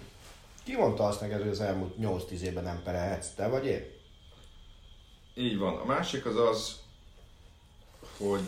[0.64, 3.28] Ki mondta azt neked, hogy az elmúlt 8-10 évben nem perelhetsz?
[3.37, 3.97] Te vagy én?
[5.38, 5.77] Így van.
[5.77, 6.77] A másik az az,
[8.16, 8.40] hogy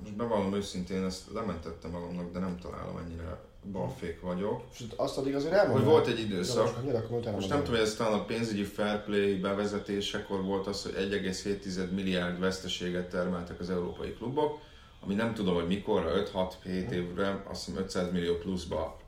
[0.00, 3.40] most bevallom őszintén, ezt lementettem magamnak, de nem találom ennyire
[3.72, 4.64] balfék vagyok.
[4.72, 5.82] És azt addig azért elmondom.
[5.82, 9.04] Hogy volt egy időszak, most, most, most nem tudom, hogy ez talán a pénzügyi fair
[9.04, 14.58] play bevezetésekor volt az, hogy 1,7 milliárd veszteséget termeltek az európai klubok,
[15.00, 19.00] ami nem tudom, hogy mikorra, 5-6-7 évre, azt hiszem 500 millió pluszba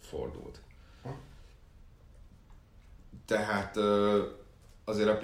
[0.00, 0.60] fordult.
[3.26, 3.76] Tehát
[4.84, 5.18] azért a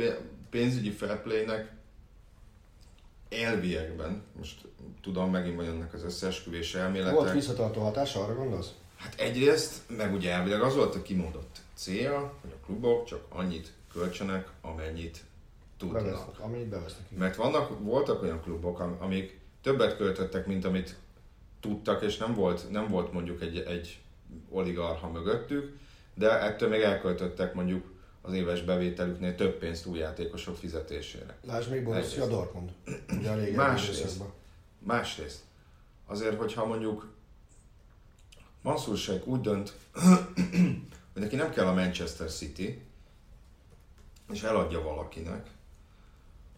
[0.51, 1.73] pénzügyi fair play-nek
[3.29, 4.61] elviekben, most
[5.03, 7.15] tudom, megint vagy ennek az összeesküvés elméletek.
[7.15, 8.71] Volt visszatartó hatása, arra gondolsz?
[8.97, 13.73] Hát egyrészt, meg ugye elvileg az volt a kimondott célja, hogy a klubok csak annyit
[13.93, 15.25] költsenek, amennyit
[15.79, 16.03] tudnak.
[16.03, 17.11] Bevesznek, amennyit bevesznek.
[17.11, 20.97] Mert vannak, voltak olyan klubok, amik többet költöttek, mint amit
[21.61, 24.01] tudtak, és nem volt, nem volt mondjuk egy, egy
[24.51, 25.77] oligarha mögöttük,
[26.15, 27.95] de ettől még elköltöttek mondjuk
[28.27, 31.37] az éves bevételüknél több pénzt új játékosok fizetésére.
[31.47, 32.73] Lásd még Borussia Dortmund.
[33.19, 34.23] Ugye a másrészt,
[34.79, 35.41] másrészt,
[36.07, 37.09] azért, hogyha mondjuk
[38.63, 39.73] Mansur Sheikh úgy dönt,
[41.13, 42.83] hogy neki nem kell a Manchester City,
[44.33, 45.51] és eladja valakinek,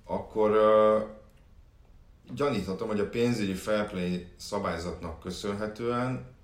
[0.04, 1.08] akkor uh,
[2.34, 6.36] gyaníthatom, hogy a pénzügyi fair play szabályzatnak köszönhetően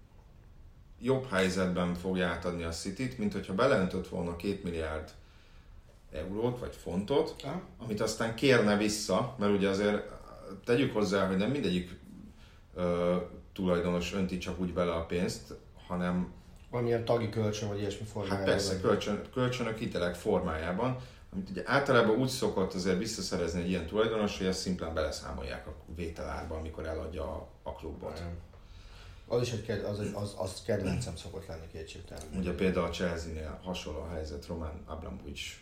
[1.01, 5.11] jobb helyzetben fogja átadni a City-t, mint hogyha beleöntött volna két milliárd
[6.13, 7.63] eurót vagy fontot, ha?
[7.79, 10.03] amit aztán kérne vissza, mert ugye azért
[10.65, 11.99] tegyük hozzá, hogy nem mindegyik
[12.75, 13.17] ö,
[13.53, 15.55] tulajdonos önti csak úgy bele a pénzt,
[15.87, 16.33] hanem
[16.71, 18.39] valamilyen tagi kölcsön vagy ilyesmi formájában.
[18.39, 20.97] Hát persze, kölcsön, kölcsönök, hitelek formájában,
[21.33, 25.75] amit ugye általában úgy szokott azért visszaszerezni egy ilyen tulajdonos, hogy ezt szimplán beleszámolják a
[25.97, 28.19] vételárba, amikor eladja a, a klubot.
[28.19, 28.37] Nem.
[29.27, 32.25] Az is egy, az, az, az kedvencem szokott lenni kétségtelen.
[32.37, 35.53] Ugye például a Chelsea-nél hasonló a helyzet Roman Abramovich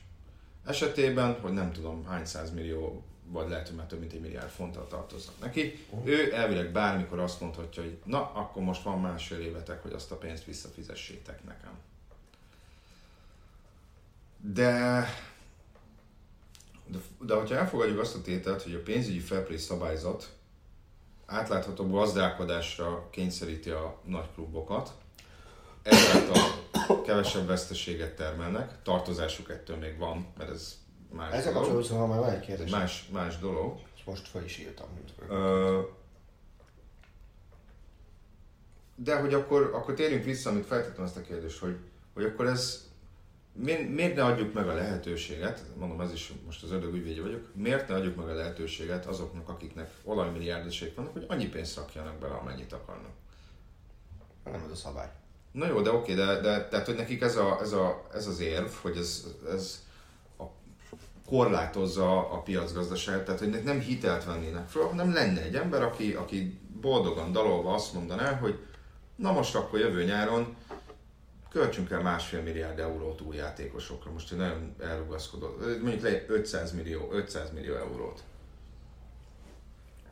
[0.65, 4.87] esetében, hogy nem tudom hány millió, vagy lehet, hogy már több mint egy milliárd fonttal
[4.87, 5.85] tartoznak neki.
[5.91, 6.09] Uh-huh.
[6.09, 10.17] Ő elvileg bármikor azt mondhatja, hogy na, akkor most van másfél évetek, hogy azt a
[10.17, 11.79] pénzt visszafizessétek nekem.
[14.41, 15.05] De,
[16.87, 20.33] de, de hogyha elfogadjuk azt a tételt, hogy a pénzügyi fair play szabályzat
[21.27, 24.93] átlátható gazdálkodásra kényszeríti a nagy klubokat,
[25.83, 26.37] ezáltal
[27.07, 30.81] kevesebb veszteséget termelnek, tartozásuk ettől még van, mert ez
[31.13, 32.71] más Ezzel kapcsolatban szóval már van egy kérdés.
[32.71, 33.79] Más, más dolog.
[33.97, 34.87] És most fel is írtam.
[35.29, 35.81] Ö,
[38.95, 41.77] de hogy akkor, akkor térjünk vissza, amit feltettem ezt a kérdést, hogy,
[42.15, 42.91] hogy akkor ez
[43.53, 47.49] mi, miért ne adjuk meg a lehetőséget, mondom ez is most az ördög ügyvédje vagyok,
[47.55, 52.35] miért ne adjuk meg a lehetőséget azoknak, akiknek olajmilliárdoség vannak, hogy annyi pénzt rakjanak bele,
[52.35, 53.13] amennyit akarnak.
[54.45, 55.11] Nem ez a szabály.
[55.53, 58.41] Na jó, de oké, de, de tehát, hogy nekik ez, a, ez, a, ez az
[58.41, 59.83] érv, hogy ez, ez
[60.39, 60.45] a,
[61.27, 66.61] korlátozza a piacgazdaságot, tehát hogy nem hitelt vennének fel, hanem lenne egy ember, aki, aki
[66.81, 68.59] boldogan dalolva azt mondaná, hogy
[69.17, 70.57] na most akkor jövő nyáron
[71.53, 74.11] költsünk el másfél milliárd eurót új játékosokra.
[74.11, 75.83] Most én nagyon elrugaszkodott.
[75.83, 78.23] Mondjuk le 500 millió, 500 millió eurót.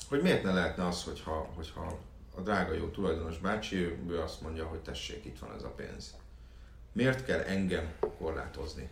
[0.09, 1.99] Hogy miért ne lehetne az, hogyha, hogyha
[2.35, 6.15] a drága jó tulajdonos bácsi, ő, azt mondja, hogy tessék, itt van ez a pénz.
[6.93, 8.91] Miért kell engem korlátozni?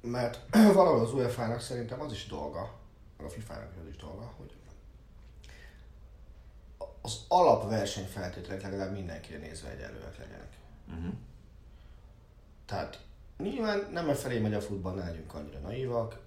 [0.00, 0.40] Mert
[0.74, 2.74] valahol az UEFA-nak szerintem az is dolga,
[3.16, 4.52] a FIFA-nak az is dolga, hogy
[7.02, 10.56] az alapversenyfeltételek legalább mindenkire nézve egyenlőek legyenek.
[10.88, 11.14] Uh-huh.
[12.66, 13.00] Tehát
[13.38, 16.20] nyilván nem e felé megy a futball, ne legyünk annyira naívak,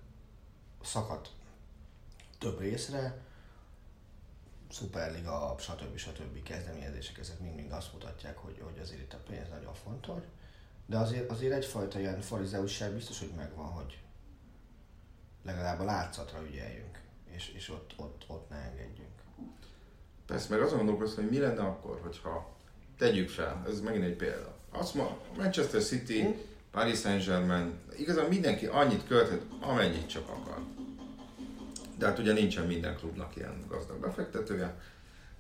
[0.81, 1.29] szakadt
[2.39, 3.21] több részre,
[4.73, 5.97] Superliga, stb.
[5.97, 6.43] stb.
[6.43, 10.23] kezdeményezések, ezek mind-mind azt mutatják, hogy, hogy azért itt a pénz nagyon fontos.
[10.85, 14.01] De azért, azért egyfajta ilyen farizeusság biztos, hogy megvan, hogy
[15.43, 19.12] legalább a látszatra ügyeljünk, és, és ott, ott, ott ne engedjünk.
[20.33, 22.55] Persze, meg azon gondolkoztam, hogy mi lenne akkor, hogyha
[22.97, 24.55] tegyük fel, ez megint egy példa.
[24.71, 26.35] Azt ma Manchester City?
[26.71, 30.61] Paris Saint-Germain, igazán mindenki annyit költhet, amennyit csak akar.
[31.97, 34.79] De hát ugye nincsen minden klubnak ilyen gazdag befektetője.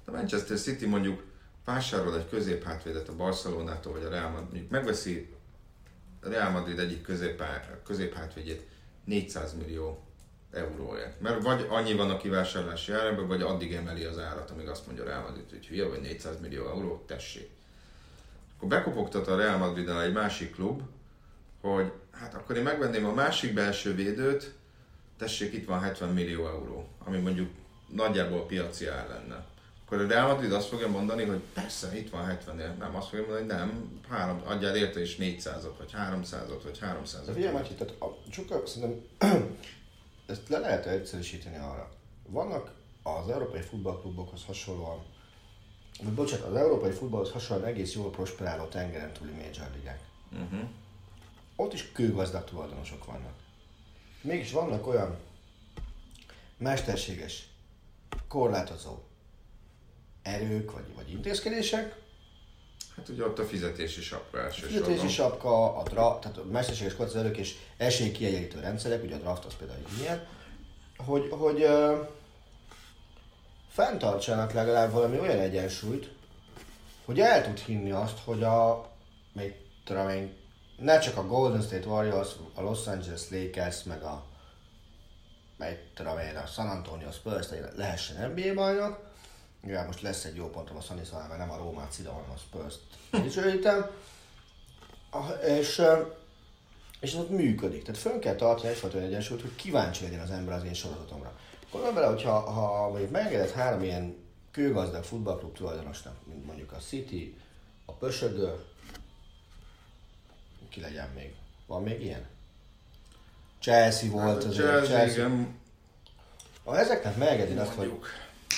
[0.05, 1.23] De Manchester City mondjuk
[1.65, 5.33] vásárol egy középhátvédet a Barcelonától, vagy a Real Madrid, megveszi
[6.21, 7.07] a Real Madrid egyik
[7.83, 8.67] középhátvédjét
[9.05, 10.03] 400 millió
[10.53, 11.21] euróért.
[11.21, 15.03] Mert vagy annyi van a kivásárlási árában, vagy addig emeli az árat, amíg azt mondja
[15.03, 17.49] a Real Madrid, hogy hülye vagy 400 millió euró, tessék.
[18.55, 20.81] Akkor bekopogtat a Real madrid egy másik klub,
[21.61, 24.53] hogy hát akkor én megvenném a másik belső védőt,
[25.17, 27.49] tessék, itt van 70 millió euró, ami mondjuk
[27.87, 29.45] nagyjából a piaci ár lenne.
[29.85, 33.25] Akkor a Real Madrid azt fogja mondani, hogy persze, itt van 70 nem azt fogja
[33.25, 37.25] mondani, hogy nem, három, adjál érte is 400-ot, vagy 300-ot, vagy 300-ot.
[37.25, 39.01] De figyelj, Matyi, tehát a, sokkal, szerintem
[40.25, 41.91] ezt le lehet egyszerűsíteni arra.
[42.27, 45.03] Vannak az európai futballklubokhoz hasonlóan,
[46.03, 50.01] vagy bocsánat, az európai futballhoz hasonlóan egész jól prosperáló tengeren túli major ligák.
[50.31, 50.69] Uh-huh.
[51.55, 53.33] Ott is kőgazdag tulajdonosok vannak.
[54.21, 55.17] Mégis vannak olyan
[56.57, 57.47] mesterséges,
[58.27, 58.97] korlátozó
[60.21, 62.02] erők vagy, vagy intézkedések,
[62.95, 64.81] Hát ugye ott a fizetési sapka elsősorban.
[64.81, 69.45] A fizetési sapka, a draft, tehát a mesterséges erők és esélykiegyenlítő rendszerek, ugye a draft
[69.45, 70.25] az például ilyen,
[70.97, 72.07] hogy, hogy uh,
[73.69, 76.11] fenntartsanak legalább valami olyan egyensúlyt,
[77.05, 78.89] hogy el tud hinni azt, hogy a,
[79.31, 79.53] még
[79.83, 80.33] tudom én,
[80.77, 84.23] ne csak a Golden State Warriors, a Los Angeles Lakers, meg a
[85.57, 89.11] meg tudom én, a San Antonio Spurs lehessen NBA bajnok.
[89.67, 92.31] Ja, most lesz egy jó pontom a Sunny szóval, mert nem a Rómát szidom, hanem
[92.31, 92.79] a Spurs-t
[93.23, 93.89] dicsőítem.
[95.59, 95.81] És,
[96.99, 97.83] és ez ott működik.
[97.83, 101.37] Tehát fönn kell tartani egyfajta egyensúlyt, hogy kíváncsi legyen az ember az én sorozatomra.
[101.71, 104.15] Gondolj bele, hogyha ha mondjuk megengedett három ilyen
[104.51, 107.37] kőgazdag futballklub tulajdonosnak, mint mondjuk a City,
[107.85, 108.65] a Pösögő,
[110.69, 111.35] ki legyen még?
[111.67, 112.25] Van még ilyen?
[113.59, 114.67] Chelsea volt hát, azért.
[114.67, 115.25] Chelsea, Chelsea.
[115.27, 115.55] Igen.
[116.63, 117.99] Ha ezeknek megengedi azt, hogy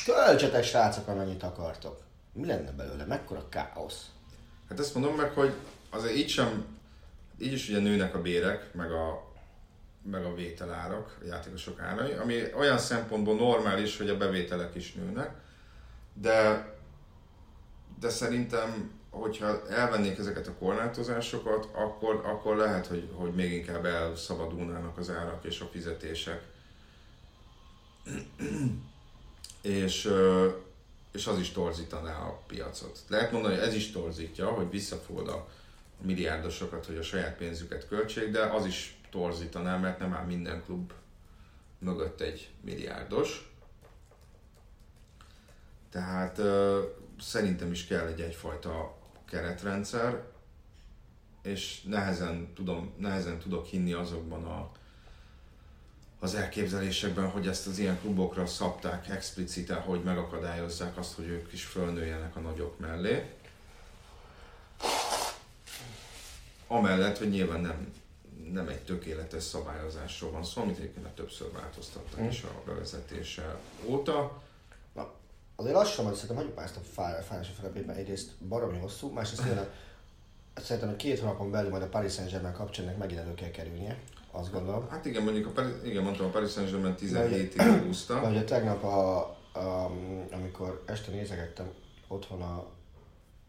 [0.03, 1.99] költsetek srácok, amennyit akartok.
[2.33, 3.05] Mi lenne belőle?
[3.05, 4.05] Mekkora káosz?
[4.69, 5.53] Hát ezt mondom meg, hogy
[5.89, 6.65] azért így sem,
[7.37, 9.31] így is ugye nőnek a bérek, meg a,
[10.03, 15.35] meg a vételárak, a játékosok árai, ami olyan szempontból normális, hogy a bevételek is nőnek,
[16.13, 16.67] de,
[17.99, 24.97] de szerintem hogyha elvennék ezeket a korlátozásokat, akkor, akkor lehet, hogy, hogy még inkább elszabadulnának
[24.97, 26.43] az árak és a fizetések.
[29.65, 30.09] És,
[31.11, 32.99] és az is torzítaná a piacot.
[33.07, 35.47] Lehet mondani, hogy ez is torzítja, hogy visszafogod a
[36.01, 40.93] milliárdosokat, hogy a saját pénzüket költsék, de az is torzítaná, mert nem áll minden klub
[41.79, 43.49] mögött egy milliárdos.
[45.89, 46.41] Tehát
[47.19, 48.97] szerintem is kell egy egyfajta
[49.29, 50.23] keretrendszer,
[51.41, 54.71] és nehezen, tudom, nehezen tudok hinni azokban a,
[56.19, 61.63] az elképzelésekben, hogy ezt az ilyen klubokra szabták explicite, hogy megakadályozzák azt, hogy ők is
[61.63, 63.33] fölnőjenek a nagyok mellé.
[66.67, 67.93] Amellett, hogy nyilván nem,
[68.51, 72.27] nem egy tökéletes szabályozásról van szó, amit egyébként többször változtattak mm.
[72.27, 74.43] is a bevezetése óta
[75.55, 76.81] azért lassan, hogy szerintem hagyjuk már ezt a
[77.21, 79.41] fájás felépében egyrészt baromi hosszú, másrészt
[80.55, 83.99] a, szerintem, hogy két hónapon belül majd a Paris Saint-Germain kapcsán megint elő kell kerülnie,
[84.35, 84.89] azt gondolom.
[84.89, 88.21] Hát igen, mondjuk a Paris, igen, mondtam, a Paris Saint-Germain 17-ig húzta.
[88.29, 89.17] Ugye tegnap, a,
[89.53, 89.91] a,
[90.31, 91.71] amikor este nézegettem
[92.07, 92.65] otthon a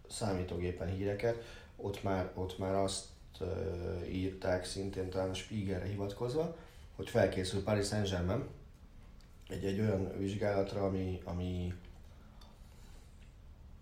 [0.08, 1.44] számítógépen híreket,
[1.76, 3.04] ott már, ott már azt
[3.40, 6.56] uh, írták szintén talán a Spiegelre hivatkozva,
[6.96, 8.44] hogy felkészül Paris Saint-Germain
[9.48, 11.74] egy, egy olyan vizsgálatra, ami, ami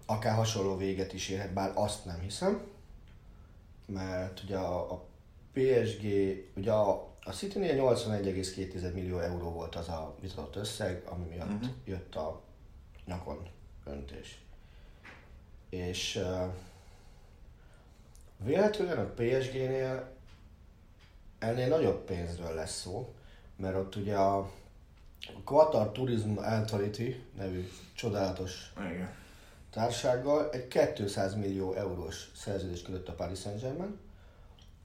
[0.06, 2.62] akár hasonló véget is érhet, bár azt nem hiszem.
[3.86, 5.04] mert ugye a, a
[5.54, 6.04] PSG,
[6.56, 11.68] ugye a, a City-nél 81,2 millió euró volt az a vitatott összeg, ami miatt uh-huh.
[11.84, 12.42] jött a
[13.04, 13.48] nyakon
[13.84, 14.38] öntés.
[15.68, 16.52] És uh,
[18.36, 20.12] véletlenül a PSG-nél
[21.38, 23.14] ennél nagyobb pénzről lesz szó,
[23.56, 24.50] mert ott ugye a
[25.44, 29.14] Qatar Tourism Authority nevű csodálatos Igen.
[29.70, 33.98] társággal egy 200 millió eurós szerződés kötött a Paris Saint-Germain,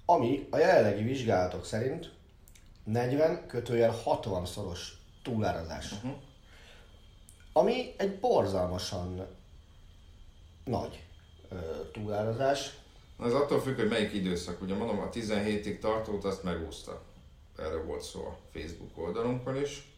[0.09, 2.11] ami a jelenlegi vizsgálatok szerint
[2.83, 4.93] 40 kötőjel 60 szoros
[5.23, 5.91] túlárazás.
[5.91, 6.11] Uh-huh.
[7.53, 9.27] Ami egy borzalmasan
[10.65, 11.03] nagy
[11.49, 11.55] ö,
[11.91, 12.77] túlárazás.
[13.23, 14.61] Ez attól függ, hogy melyik időszak.
[14.61, 17.01] Ugye mondom, a 17-ig tartót azt megúszta.
[17.57, 19.91] Erre volt szó a Facebook oldalunkon is.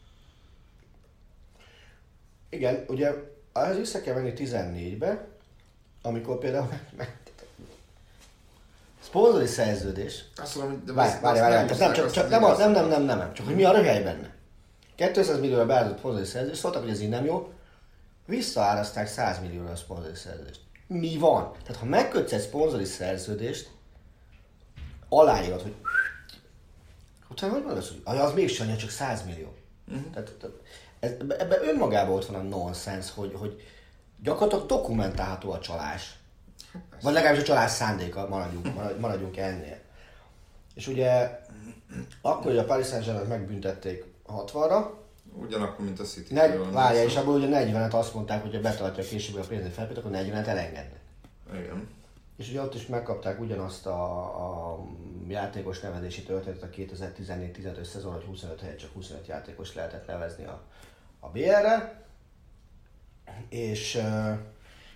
[2.50, 3.14] Igen, ugye
[3.54, 5.28] ehhez vissza kell menni 14-be,
[6.02, 7.20] amikor például meg,
[9.12, 10.24] szponzori szerződés.
[10.36, 12.70] Azt mondom, hogy de Várj, várj, várj, nem nem, csak, csak az nem, az, nem,
[12.72, 12.88] igaz.
[12.88, 14.34] nem, nem, nem, csak hogy mi a röhely benne.
[14.96, 17.54] 200 millióra beállított szponzori szerződés, szóltak, hogy ez így nem jó,
[18.26, 20.60] visszaáraszták 100 millióra a szponzori szerződést.
[20.88, 21.52] Mi van?
[21.64, 23.70] Tehát ha megkötsz egy szponzori szerződést,
[25.10, 25.76] aláírod, hogy
[27.30, 29.54] utána hogy mondasz, hogy "Aj, az mégsem annyi, csak 100 millió.
[29.88, 30.12] Uh-huh.
[30.14, 30.56] Tehát, tehát
[31.00, 33.62] ez, ebben ebbe önmagában ott van a nonsens, hogy, hogy
[34.24, 36.16] gyakorlatilag dokumentálható a csalás.
[37.02, 39.78] Vagy legalábbis a csalás szándéka, maradjunk, maradj- maradjunk ennél.
[40.74, 41.40] És ugye
[42.22, 44.86] akkor, hogy a Paris Saint-Germain megbüntették 60-ra,
[45.34, 46.34] Ugyanakkor, mint a City.
[46.34, 49.98] negy, várja, és abból ugye 40-et azt mondták, hogy ha betartja később a pénzügyi felpét,
[49.98, 51.00] akkor 40-et elengednek.
[51.54, 51.88] Igen.
[52.38, 54.20] És ugye ott is megkapták ugyanazt a,
[54.72, 54.80] a
[55.28, 60.62] játékos nevezési történetet a 2014-15 szezon, hogy 25 helyett csak 25 játékos lehetett nevezni a,
[61.20, 62.04] a BR-re.
[63.50, 64.02] És,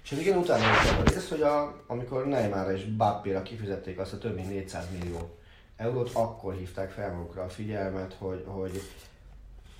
[0.05, 4.13] és ez igen utána jött a rész, hogy a, amikor Neymarra és Bappéra kifizették azt
[4.13, 5.37] a több mint 400 millió
[5.75, 8.81] eurót, akkor hívták fel magukra a figyelmet, hogy, hogy,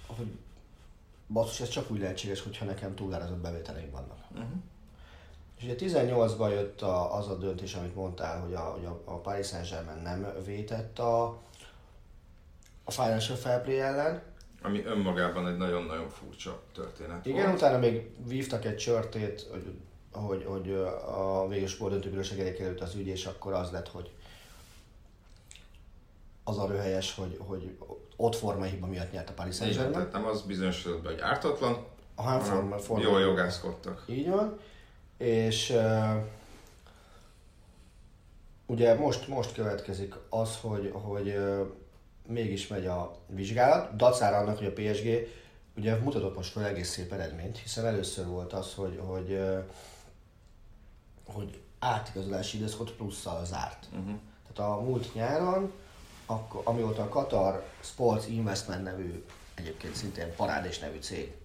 [0.07, 0.27] hogy
[1.27, 4.17] basszus, ez csak úgy lehetséges, hogyha nekem túlárazott bevételeim vannak.
[5.57, 9.19] És ugye 18-ban jött a, az a döntés, amit mondtál, hogy a, hogy a, a
[9.19, 11.25] Paris Saint-Germain nem vétett a,
[12.83, 14.21] a Financial Fair Play ellen.
[14.61, 17.57] Ami önmagában egy nagyon-nagyon furcsa történet Igen, volt.
[17.57, 19.79] utána még vívtak egy csörtét, hogy,
[20.19, 20.71] hogy, hogy
[21.07, 24.11] a végül sportdöntőbíróság elé került az ügy, és akkor az lett, hogy
[26.43, 27.77] az a röhelyes, hogy, hogy
[28.15, 30.07] ott formai hiba miatt nyert a Paris Igen, Saint-Germain.
[30.09, 31.85] tehát nem az bizonyosodott be, hogy ártatlan,
[32.15, 33.03] Aha, hanem forma, forma.
[33.03, 34.03] jól jogászkodtak.
[34.05, 34.59] Így van.
[35.17, 36.23] És uh,
[38.65, 41.67] ugye most, most következik az, hogy, hogy uh,
[42.27, 45.27] mégis megy a vizsgálat, dacára annak, hogy a PSG
[45.77, 49.63] ugye mutatott most fel egész szép eredményt, hiszen először volt az, hogy, hogy, uh,
[51.35, 53.87] hogy átigazolási időszakot plusszal zárt.
[53.91, 54.15] Uh-huh.
[54.53, 55.71] Tehát a múlt nyáron,
[56.25, 59.23] akkor, amióta a Qatar Sports Investment nevű,
[59.55, 61.35] egyébként szintén parádés nevű cég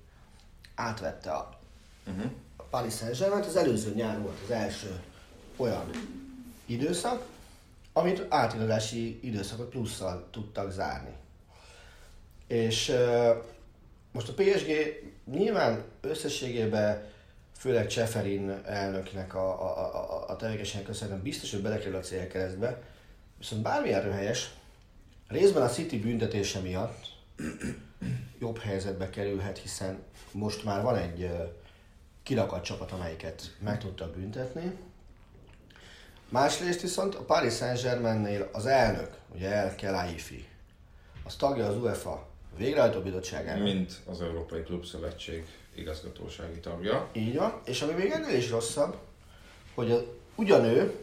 [0.75, 1.59] átvette a
[2.07, 2.31] Uh-huh.
[2.57, 5.01] a Paris Saint-Germain, az előző nyár volt az első
[5.57, 5.91] olyan
[6.67, 7.27] időszak,
[7.93, 11.13] amit átigazási időszakot plusszal tudtak zárni.
[12.47, 13.45] És uh,
[14.13, 14.71] most a PSG
[15.25, 17.09] nyilván összességében
[17.61, 22.83] főleg Cseferin elnöknek a, a, a, a tevékenységnek köszönhetően biztos, hogy belekerül a célkeresztbe,
[23.39, 24.51] viszont bármilyen röhelyes,
[25.29, 27.07] részben a City büntetése miatt
[28.41, 29.99] jobb helyzetbe kerülhet, hiszen
[30.33, 31.31] most már van egy
[32.23, 34.79] kirakadt csapat, amelyiket meg tudta büntetni.
[36.29, 40.49] Másrészt viszont a Paris Saint-Germainnél az elnök, ugye El Kelaifi,
[41.25, 43.63] az tagja az UEFA végrehajtó bizottságának.
[43.63, 47.09] Mint az Európai Klubszövetség igazgatósági tagja.
[47.13, 48.97] Így van, és ami még ennél is rosszabb,
[49.75, 50.05] hogy a,
[50.35, 50.95] ugyanő,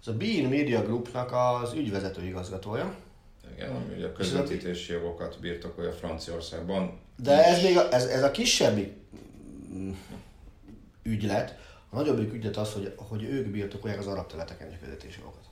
[0.00, 2.94] az a Bein Media Groupnak az ügyvezető igazgatója,
[3.54, 6.98] Igen, ami ugye a közvetítési jogokat birtokolja Franciaországban.
[7.16, 8.92] de ez még a, ez, ez a kisebbik
[11.02, 11.58] ügylet,
[11.90, 15.42] a nagyobbik ügylet az, hogy, hogy ők birtokolják az arab területeken a közvetítési jogokat.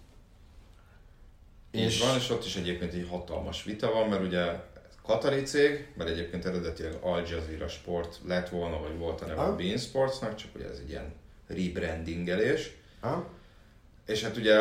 [1.70, 4.70] És van, és ott is egyébként egy hatalmas vita van, mert ugye
[5.03, 9.44] Katari cég, mert egyébként eredetileg Al Jazeera Sport lett volna, vagy volt a neve a
[9.44, 9.57] Aha.
[9.57, 11.12] Bein Sportsnak, csak ugye ez egy ilyen
[11.46, 12.76] rebrandingelés.
[13.00, 13.26] Aha.
[14.07, 14.57] És hát ugye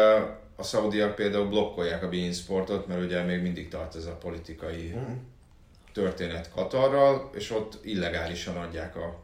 [0.55, 4.87] a szaudiak például blokkolják a Bein Sportot, mert ugye még mindig tart ez a politikai
[4.87, 5.11] Mhm.
[5.93, 9.19] történet Katarral, és ott illegálisan adják a,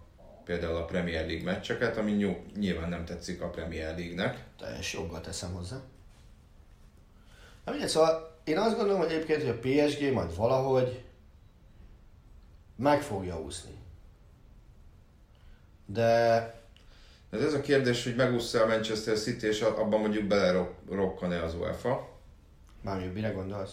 [0.46, 4.44] például a Premier League meccseket, ami nyilván nem tetszik a Premier League-nek.
[4.60, 5.82] teljes joggal teszem hozzá.
[7.66, 11.02] Na mindegy, szóval én azt gondolom, hogy egyébként, hogy a PSG majd valahogy
[12.78, 13.76] meg fogja úszni.
[15.86, 16.06] De
[17.30, 22.10] Ez ez a kérdés, hogy megúszta a Manchester City, és abban mondjuk belerokkan-e az UEFA.
[22.82, 23.72] Mármint mire gondolsz?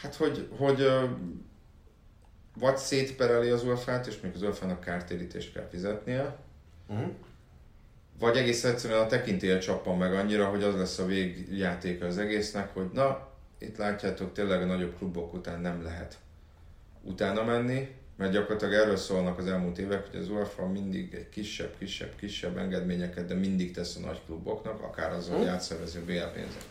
[0.00, 0.86] Hát, hogy, hogy
[2.58, 6.36] vagy szétpereli az UEFA-t, és még az UEFA-nak kártérítést kell fizetnie,
[6.88, 7.12] Uh-huh.
[8.18, 12.74] vagy egész egyszerűen a tekintélye csappan meg annyira, hogy az lesz a végjátéka az egésznek,
[12.74, 13.28] hogy na,
[13.58, 16.18] itt látjátok, tényleg a nagyobb klubok után nem lehet
[17.02, 21.74] utána menni, mert gyakorlatilag erről szólnak az elmúlt évek, hogy az UEFA mindig egy kisebb,
[21.78, 26.32] kisebb, kisebb engedményeket, de mindig tesz a nagy kluboknak, akár azzal, hogy átszervezi a BL
[26.34, 26.62] pénzek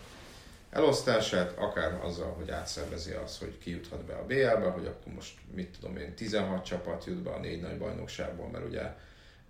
[0.76, 5.34] elosztását, akár azzal, hogy átszervezi azt, hogy ki juthat be a BL-be, hogy akkor most
[5.54, 8.82] mit tudom én, 16 csapat jut be a négy nagy bajnokságból, mert ugye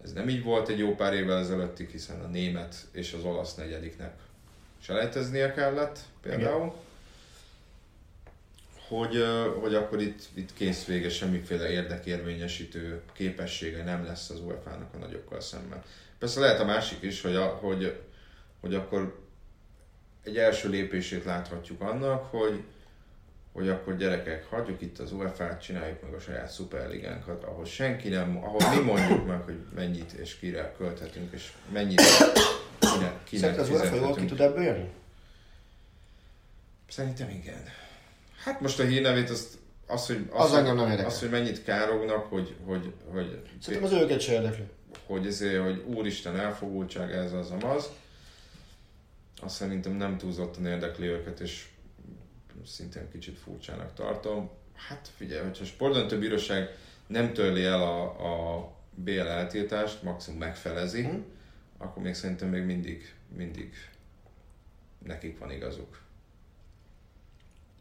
[0.03, 3.55] ez nem így volt egy jó pár évvel ezelőttig, hiszen a német és az olasz
[3.55, 4.13] negyediknek
[4.81, 6.73] selejteznie kellett például.
[8.87, 9.25] Hogy,
[9.61, 15.41] hogy akkor itt, itt kész vége, semmiféle érdekérvényesítő képessége nem lesz az UEFA-nak a nagyokkal
[15.41, 15.83] szemben.
[16.19, 17.99] Persze lehet a másik is, hogy, a, hogy,
[18.59, 19.19] hogy akkor
[20.23, 22.63] egy első lépését láthatjuk annak, hogy,
[23.51, 28.43] hogy akkor gyerekek, hagyjuk itt az UEFA-t, csináljuk meg a saját szuperligánkat, ahol senki nem,
[28.43, 32.01] ahol mi mondjuk meg, hogy mennyit és kire költhetünk, és mennyit
[32.79, 34.89] kinek, kinek Szerinted az UEFA jól ki tud ebből jönni?
[36.87, 37.63] Szerintem igen.
[38.45, 41.05] Hát most a hírnevét azt az, hogy, Az hogy, engem nem érdekel.
[41.05, 44.63] az, hogy mennyit kárognak, hogy, hogy, hogy, Szerintem az őket se érdekli.
[45.05, 47.89] hogy, ezért, hogy úristen elfogultság, ez az, az,
[49.41, 51.67] azt szerintem nem túlzottan érdekli őket, és
[52.65, 54.49] szintén kicsit furcsának tartom.
[54.75, 56.75] Hát figyelj, hogyha a sportdöntő bíróság
[57.07, 58.01] nem törli el a,
[58.55, 61.15] a BL eltiltást, maximum megfelezi, Mhm.
[61.77, 63.73] akkor még szerintem még mindig, mindig
[65.05, 66.03] nekik van igazuk.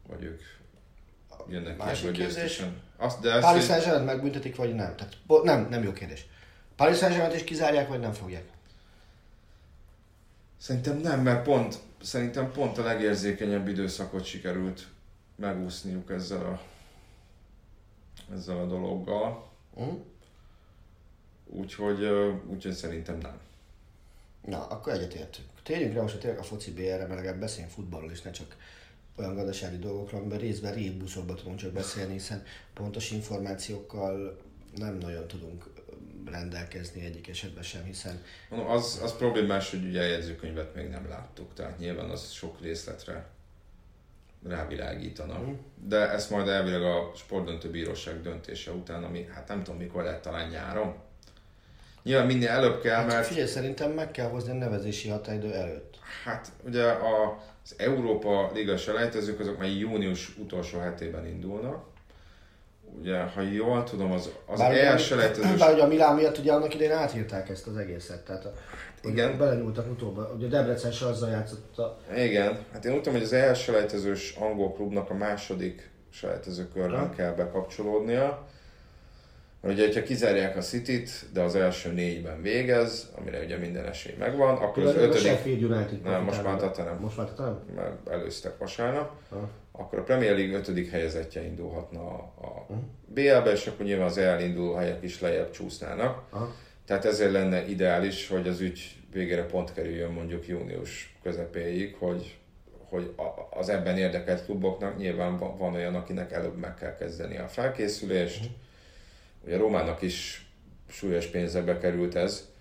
[0.07, 0.43] Vagy ők
[1.49, 2.35] jönnek ki Másik ebből kérdés.
[2.35, 2.83] győztesen.
[2.97, 4.97] Azt, de ezt, Paris hogy- Saint-Germain megbüntetik, vagy nem?
[4.97, 6.27] Tehát, nem, nem jó kérdés.
[6.77, 8.45] Paris Saint-Germain is kizárják, vagy nem fogják?
[10.57, 14.87] Szerintem nem, mert pont, szerintem pont a legérzékenyebb időszakot sikerült
[15.37, 16.61] megúszniuk ezzel a,
[18.35, 19.49] ezzel a dologgal.
[19.75, 20.01] Uh-huh.
[21.47, 22.05] Úgyhogy,
[22.47, 23.39] úgyhogy szerintem nem.
[24.45, 25.49] Na, akkor egyetértünk.
[25.63, 28.57] Térjünk rá most tényleg a foci BR-re, mert legalább beszéljünk futballról is, ne csak
[29.17, 32.43] olyan gazdasági dolgokról, amiben részben rébuszokban tudunk csak beszélni, hiszen
[32.75, 34.41] pontos információkkal
[34.77, 35.65] nem nagyon tudunk
[36.25, 41.09] rendelkezni egyik esetben sem, hiszen Mondom, az, az problémás, hogy ugye a jegyzőkönyvet még nem
[41.09, 43.27] láttuk, tehát nyilván az sok részletre
[44.49, 45.39] rávilágítana.
[45.39, 45.53] Mhm.
[45.75, 50.23] De ezt majd elvileg a sportdöntő bíróság döntése után, ami hát nem tudom mikor lehet,
[50.23, 50.95] talán nyáron.
[52.05, 55.99] Nyilván minél előbb kell, hát mert figyelj, szerintem meg kell hozni a nevezési határidő előtt.
[56.25, 61.85] Hát ugye a, az Európa Liga selejtezők azok már június utolsó hetében indulnak.
[63.01, 65.59] Ugye, ha jól tudom, az, az Bár, ugye, elselejtezős...
[65.59, 68.53] bár ugye a Milán miatt ugye annak idején átírták ezt az egészet, tehát a,
[69.03, 69.39] Igen.
[69.39, 70.33] Belenyúltak utóba.
[70.37, 71.99] Ugye Debrecen se azzal játszott a...
[72.17, 77.11] Igen, hát én úgy tudom, hogy az elselejtezős angol klubnak a második selejtező körben Ha.
[77.11, 78.47] kell bekapcsolódnia.
[79.67, 84.57] Ugye, hogyha kizárják a City-t, de az első négyben végez, amire ugye minden esély megvan,
[84.57, 86.57] akkor az ötödik, Sheffield United Nem, most már.
[86.57, 86.99] Tottenham.
[87.01, 87.59] Most már Tottenham?
[87.75, 89.49] mert előztek vasárnap, Ha.
[89.73, 92.79] akkor a Premier League ötödik helyezettje indulhatna a, a Mhm.
[93.07, 96.23] BL-be, és akkor nyilván az elinduló helyek is lejjebb csúsznának.
[96.31, 96.55] Aha.
[96.87, 102.37] Tehát ezért lenne ideális, hogy az ügy végére pont kerüljön mondjuk június közepéig, hogy,
[102.89, 103.15] hogy
[103.51, 108.41] az ebben érdekelt kluboknak nyilván van, olyan, akinek előbb meg kell kezdeni a felkészülést.
[108.41, 108.53] Mhm.
[109.47, 110.47] Ugye Romának is
[110.89, 112.53] súlyos pénzebe került ez,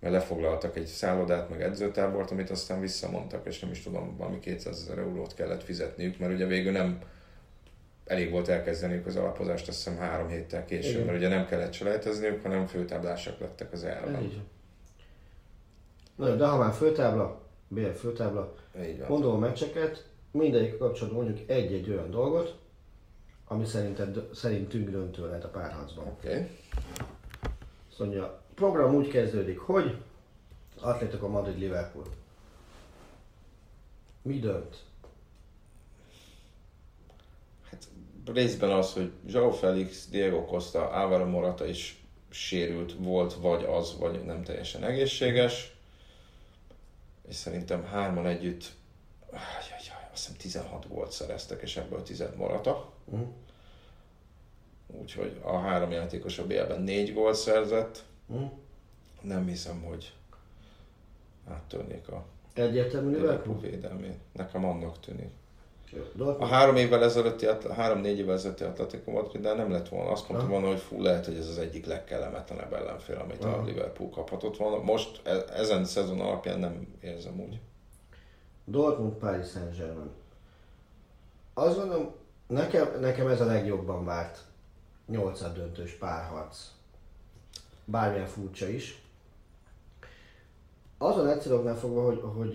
[0.00, 4.80] mert lefoglaltak egy szállodát, meg edzőtábort, amit aztán visszamondtak, és nem is tudom, valami 200
[4.82, 6.98] ezer eurót kellett fizetniük, mert ugye végül nem
[8.04, 11.04] elég volt elkezdeniük az alapozást, azt hiszem három héttel később, Igen.
[11.04, 14.32] mert ugye nem kellett selejtezniük, hanem főtáblásak lettek az elben.
[16.16, 19.08] Na, de ha már főtábla, BL főtábla, Így van.
[19.08, 22.58] mondom a meccseket, mindegyik kapcsolatban mondjuk egy-egy olyan dolgot,
[23.52, 26.06] ami szerinted, szerintünk döntő lehet a párharcban.
[26.06, 26.28] Oké.
[26.28, 26.48] Okay.
[27.90, 29.96] Azt mondja, a program úgy kezdődik, hogy
[30.80, 32.04] Atlético Madrid Liverpool.
[34.22, 34.76] Mi dönt?
[37.70, 37.88] Hát
[38.34, 44.24] részben az, hogy João Felix, Diego Costa, Álvaro Morata is sérült volt, vagy az, vagy
[44.24, 45.76] nem teljesen egészséges.
[47.28, 48.72] És szerintem hárman együtt,
[50.36, 52.92] hiszem 16 gólt szereztek, és ebből 10 Morata.
[53.04, 53.22] Mhm.
[54.86, 58.04] Úgyhogy a három játékos a BL-ben 4 gólt szerzett.
[58.28, 58.44] Hm?
[59.20, 60.12] Nem hiszem, hogy
[61.48, 62.24] áttörnék a
[62.54, 64.18] Egyértelmű Liverpool védelmét.
[64.32, 65.30] Nekem annak tűnik.
[66.38, 70.10] A három évvel ezelőtti, három-négy évvel ezelőtti Atletico Madrid, de nem lett volna.
[70.10, 70.54] Azt mondta Aha.
[70.54, 73.64] volna, hogy fú, lehet, hogy ez az egyik legkellemetlenebb ellenfél, amit a Aha.
[73.64, 74.82] Liverpool kaphatott volna.
[74.82, 77.60] Most e- ezen szezon alapján nem érzem úgy.
[78.64, 80.10] Dortmund, Paris Saint-Germain.
[81.60, 82.14] Azt gondolom,
[82.46, 84.38] nekem, nekem ez a legjobban várt
[85.06, 86.58] nyolcad döntős párharc.
[87.84, 89.02] Bármilyen furcsa is.
[90.98, 92.54] Azon egyszerűen fogva, hogy, hogy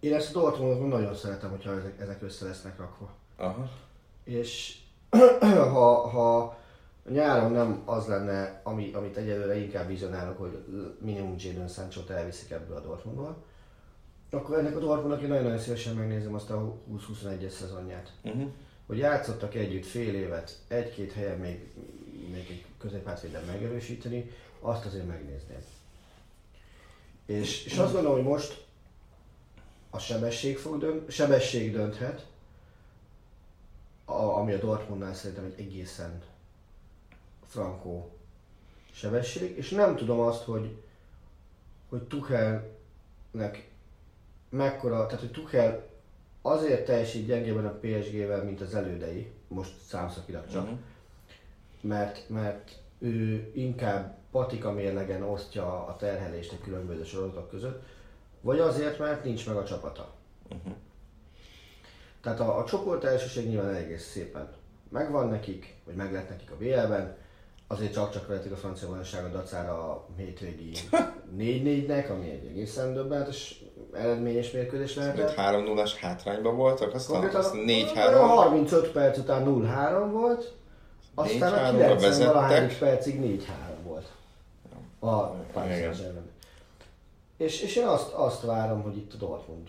[0.00, 3.10] én ezt a Dortmundot nagyon szeretem, hogyha ezek, ezek össze lesznek rakva.
[3.36, 3.68] Aha.
[4.24, 4.78] És
[5.72, 6.58] ha, ha
[7.08, 10.64] nyáron nem az lenne, ami, amit egyelőre inkább vizionálok, hogy
[11.00, 13.36] minimum Jadon Sancho-t elviszik ebből a Dortmundból,
[14.30, 18.12] akkor ennek a Dortmundnak én nagyon-nagyon szívesen megnézem azt a 20-21-es szezonját.
[18.22, 18.50] Uh-huh.
[18.86, 21.72] Hogy játszottak együtt fél évet, egy-két helyen még,
[22.30, 25.64] még egy középhátvéden megerősíteni, azt azért megnézném.
[27.26, 28.64] És, és azt gondolom, hogy most
[29.90, 32.26] a sebesség, fog dönt, sebesség dönthet,
[34.04, 36.22] a, ami a Dortmundnál szerintem egy egészen
[37.46, 38.10] frankó
[38.92, 40.82] sebesség, és nem tudom azt, hogy,
[41.88, 43.70] hogy Tuchelnek
[44.54, 45.86] mekkora, tehát hogy Tuchel
[46.42, 50.74] azért teljesít gyengében a PSG-vel, mint az elődei, most számszakilag csak, Mhm.
[51.80, 57.82] mert, mert ő inkább patika mérlegen osztja a terhelést a különböző sorozatok között,
[58.40, 60.14] vagy azért, mert nincs meg a csapata.
[60.48, 60.70] Mhm.
[62.20, 64.52] Tehát a, a csoport elsőség nyilván egész szépen
[64.88, 67.16] megvan nekik, vagy meg lett nekik a BL-ben,
[67.66, 70.72] azért csak-csak vehetik a francia bajnokságot dacára a hétvégi
[71.38, 73.62] 4-4-nek, ami egy egészen döbbenetes
[73.94, 75.34] eredményes mérkőzés lehetett.
[75.34, 78.36] 3 0 hátrányban voltak, aztán, Konkrétan aztán a 4-3.
[78.36, 80.52] 35 perc után 0-3 volt,
[81.14, 82.32] aztán a 4-3-ra 90 vezettek.
[82.32, 83.42] valahány percig 4-3
[83.84, 84.12] volt.
[84.98, 85.98] A Paris.
[87.36, 89.68] És, és én azt, azt várom, hogy itt a Dortmund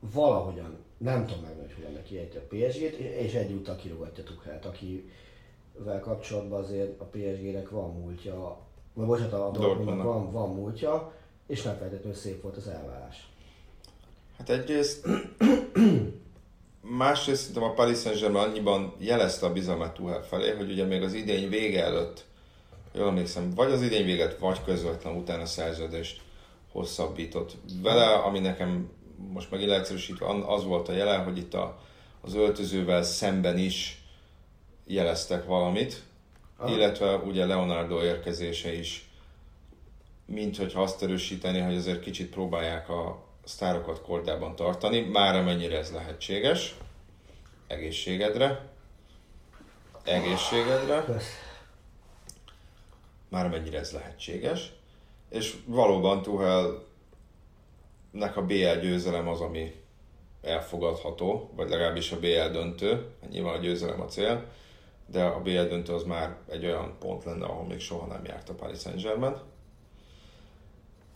[0.00, 6.00] valahogyan, nem tudom meg, hogy hogyan neki ejti a PSG-t, és egyúttal kirúgatja Tuchelt, akivel
[6.00, 8.56] kapcsolatban azért a PSG-nek van múltja,
[8.94, 10.06] vagy bocsánat, a Dortmundnak.
[10.06, 11.12] van, van múltja,
[11.46, 13.28] és nem feltétlenül szép volt az elvárás.
[14.38, 15.06] Hát egyrészt,
[16.80, 21.12] másrészt szerintem a Paris Saint-Germain annyiban jelezte a bizalmát Tuchel felé, hogy ugye még az
[21.12, 22.24] idény vége előtt,
[22.92, 26.20] jól emlékszem, vagy az idény véget, vagy közvetlen utána szerződést
[26.72, 28.90] hosszabbított vele, ami nekem
[29.32, 31.78] most megint leegyszerűsítve az volt a jele, hogy itt a,
[32.20, 34.04] az öltözővel szemben is
[34.86, 36.02] jeleztek valamit,
[36.56, 36.74] Aha.
[36.74, 39.10] illetve ugye Leonardo érkezése is
[40.26, 45.92] mint hogyha azt erősíteni, hogy azért kicsit próbálják a sztárokat kordában tartani, már amennyire ez
[45.92, 46.74] lehetséges.
[47.66, 48.68] Egészségedre.
[50.04, 51.04] Egészségedre.
[53.28, 54.72] Már amennyire ez lehetséges.
[55.28, 56.76] És valóban Tuhelnek
[58.36, 59.74] a BL győzelem az, ami
[60.42, 63.10] elfogadható, vagy legalábbis a BL döntő.
[63.30, 64.44] Nyilván a győzelem a cél,
[65.06, 68.48] de a BL döntő az már egy olyan pont lenne, ahol még soha nem járt
[68.48, 69.36] a Paris Saint-Germain.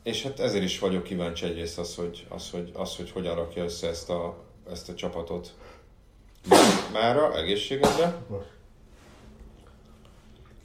[0.02, 3.64] És hát ezért is vagyok kíváncsi egyrészt az, hogy, az, hogy, az, hogy hogyan rakja
[3.64, 5.54] össze ezt a, ezt a csapatot
[6.92, 8.16] mára, egészségedre,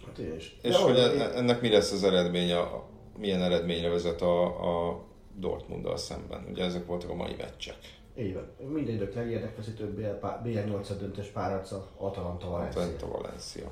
[0.05, 0.17] Hát
[0.61, 2.69] és hogy e- ennek mi lesz az eredménye,
[3.17, 4.45] milyen eredményre vezet a,
[4.89, 6.45] a Dortmunddal szemben.
[6.49, 7.77] Ugye ezek voltak a mai meccsek.
[8.17, 8.69] Így van.
[8.71, 12.81] Minden idők legérdekesítőbb BL, pá- BL 8 döntős párharca Atalanta Valencia.
[12.81, 13.71] Atlanta Valencia.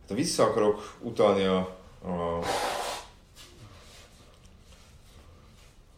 [0.00, 2.38] Hát, ha vissza akarok utalni a, a,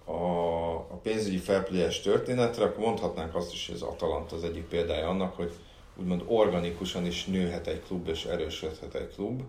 [0.04, 5.08] a, a pénzügyi fairplay-es történetre, akkor mondhatnánk azt is, hogy az Atalanta az egyik példája
[5.08, 5.52] annak, hogy
[5.96, 9.42] úgymond organikusan is nőhet egy klub és erősödhet egy klub,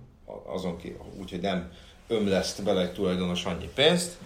[0.46, 1.72] azon ki, úgyhogy nem
[2.08, 4.18] ömleszt bele egy tulajdonos annyi pénzt,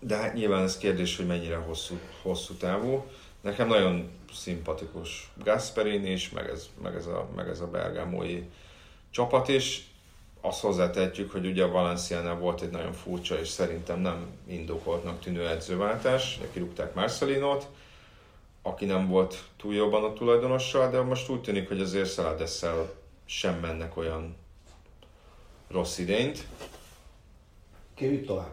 [0.00, 3.04] de hát nyilván ez kérdés, hogy mennyire hosszú, hosszú távú.
[3.40, 8.42] Nekem nagyon szimpatikus Gasperini is, meg ez, meg ez a, meg ez a bergámói
[9.10, 9.90] csapat is.
[10.48, 15.48] Azt hozzátehetjük, hogy ugye a Valenciánál volt egy nagyon furcsa és szerintem nem indokoltnak tűnő
[15.48, 16.38] edzőváltás.
[16.52, 17.68] Kirúgták Marcelinót,
[18.62, 22.90] aki nem volt túl jobban a tulajdonossal, de most úgy tűnik, hogy azért Szeladesszel
[23.24, 24.36] sem mennek olyan
[25.70, 26.46] rossz idényt.
[27.94, 28.52] Kérjük tovább.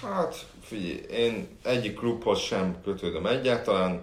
[0.00, 4.02] Hát, figyelj, én egyik klubhoz sem kötődöm egyáltalán,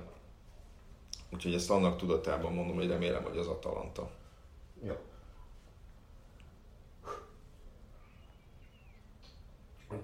[1.34, 4.10] úgyhogy ezt annak tudatában mondom, hogy remélem, hogy az Atalanta.
[4.84, 4.95] Jó.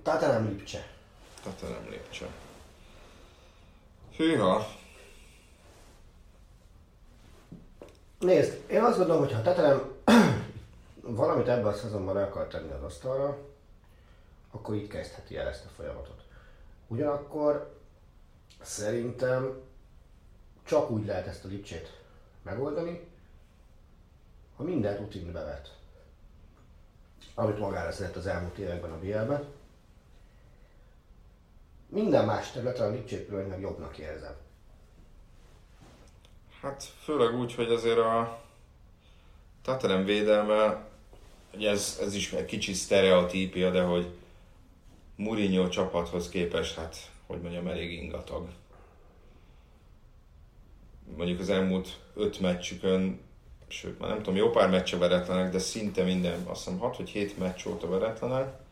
[0.02, 0.88] Tatanem Lipcse.
[1.44, 2.28] Tehát nem lépcső.
[4.16, 4.68] Hűha,
[8.20, 9.92] Nézd, én azt gondolom, hogy ha Tatanem
[11.02, 13.38] valamit ebben a szezonban el akar tenni az asztalra,
[14.52, 16.22] akkor itt kezdheti el ezt a folyamatot.
[16.88, 17.74] Ugyanakkor
[18.62, 19.62] szerintem
[20.64, 22.02] csak úgy lehet ezt a lipcsét
[22.42, 23.08] megoldani,
[24.56, 25.78] ha minden rutin bevet.
[27.34, 29.46] Amit magára szeret az elmúlt években a BL-ben.
[31.96, 34.36] Minden más területen a pillanatnyilag jobbnak érzem.
[36.62, 38.42] Hát főleg úgy, hogy azért a
[39.62, 40.86] Tottenham védelme,
[41.52, 44.08] hogy ez, ez is egy kicsi sztereotípia, de hogy
[45.16, 46.96] Mourinho csapathoz képest, hát
[47.28, 48.48] hogy mondjam, elég ingatag.
[51.18, 53.20] Mondjuk az elmúlt öt meccsükön,
[53.68, 57.10] sőt már nem tudom, jó pár meccse veretlenek, de szinte minden, azt hiszem 6 vagy
[57.10, 58.64] 7 meccs óta veretlenek.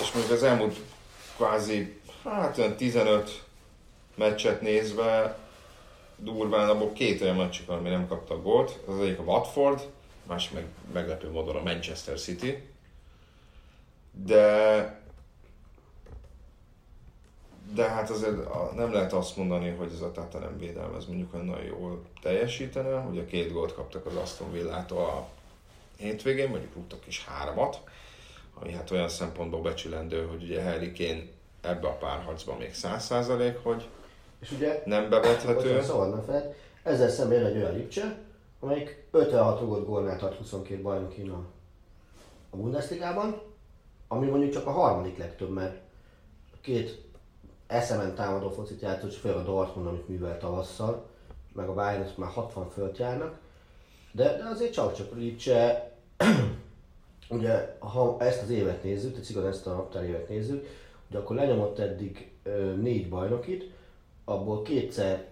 [0.00, 0.76] És mondjuk az elmúlt
[1.36, 3.42] kvázi, hát olyan 15
[4.14, 5.38] meccset nézve,
[6.16, 8.78] durván abból két olyan meccsük, ami nem kaptak gólt.
[8.86, 9.88] Az egyik a Watford,
[10.26, 12.68] másik meg meglepő módon a Manchester City.
[14.12, 15.02] De
[17.72, 18.36] de hát azért
[18.74, 22.98] nem lehet azt mondani, hogy ez a Tottenham védelme ez mondjuk olyan nagyon jól teljesítene.
[22.98, 25.28] Ugye két gólt kaptak az Aston Villától a
[25.96, 27.80] hétvégén, mondjuk rúgtak is háromat,
[28.64, 31.22] ami hát olyan szempontból becsülendő, hogy ugye Harry Kane
[31.60, 33.88] ebbe a párharcban még száz százalék, hogy
[34.40, 35.82] És ugye, nem bevethető.
[35.82, 38.18] Szóval nem feled, ezzel szemben jön egy olyan Lipcse,
[38.60, 41.44] amelyik 56 rugott gólnál tart 22 bajnokin a,
[42.50, 43.42] a Bundesligában,
[44.08, 45.80] ami mondjuk csak a harmadik legtöbb, mert
[46.60, 47.02] két
[47.66, 51.06] eszemen támadó focit játszott, és főleg a Dortmund, amit művelt tavasszal,
[51.52, 53.38] meg a Bayern, már 60 fölt járnak,
[54.12, 55.92] de, de azért csak csak Lipcse,
[57.28, 60.66] ugye ha ezt az évet nézzük, tehát szigorúan ezt a naptár évet nézzük,
[61.08, 63.70] ugye akkor lenyomott eddig ö, négy bajnokit,
[64.24, 65.26] abból kétszer,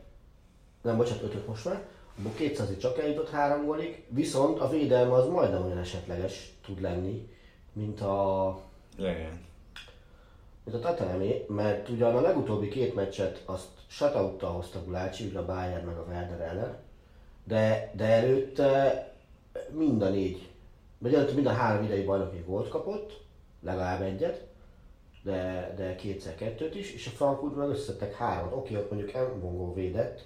[0.82, 1.86] nem bocsánat, ötöt most már,
[2.18, 6.80] abból kétszer azért csak eljutott három gólig, viszont a védelme az majdnem olyan esetleges tud
[6.80, 7.28] lenni,
[7.72, 8.58] mint a,
[8.98, 9.40] Igen.
[10.64, 15.44] mint a Tatanemé, mert ugyan a legutóbbi két meccset azt shutout hozta Gulácsi, ugye a
[15.44, 16.76] Bayern meg a Werder ellen,
[17.44, 19.06] de, de előtte
[19.70, 20.51] mind a négy,
[21.02, 23.20] vagy előtte mind a három idei bajnoki volt kapott,
[23.62, 24.46] legalább egyet,
[25.22, 28.52] de, de kétszer kettőt is, és a Frankfurt meg összettek hármat.
[28.52, 30.24] Oké, ott mondjuk Mbongó védett,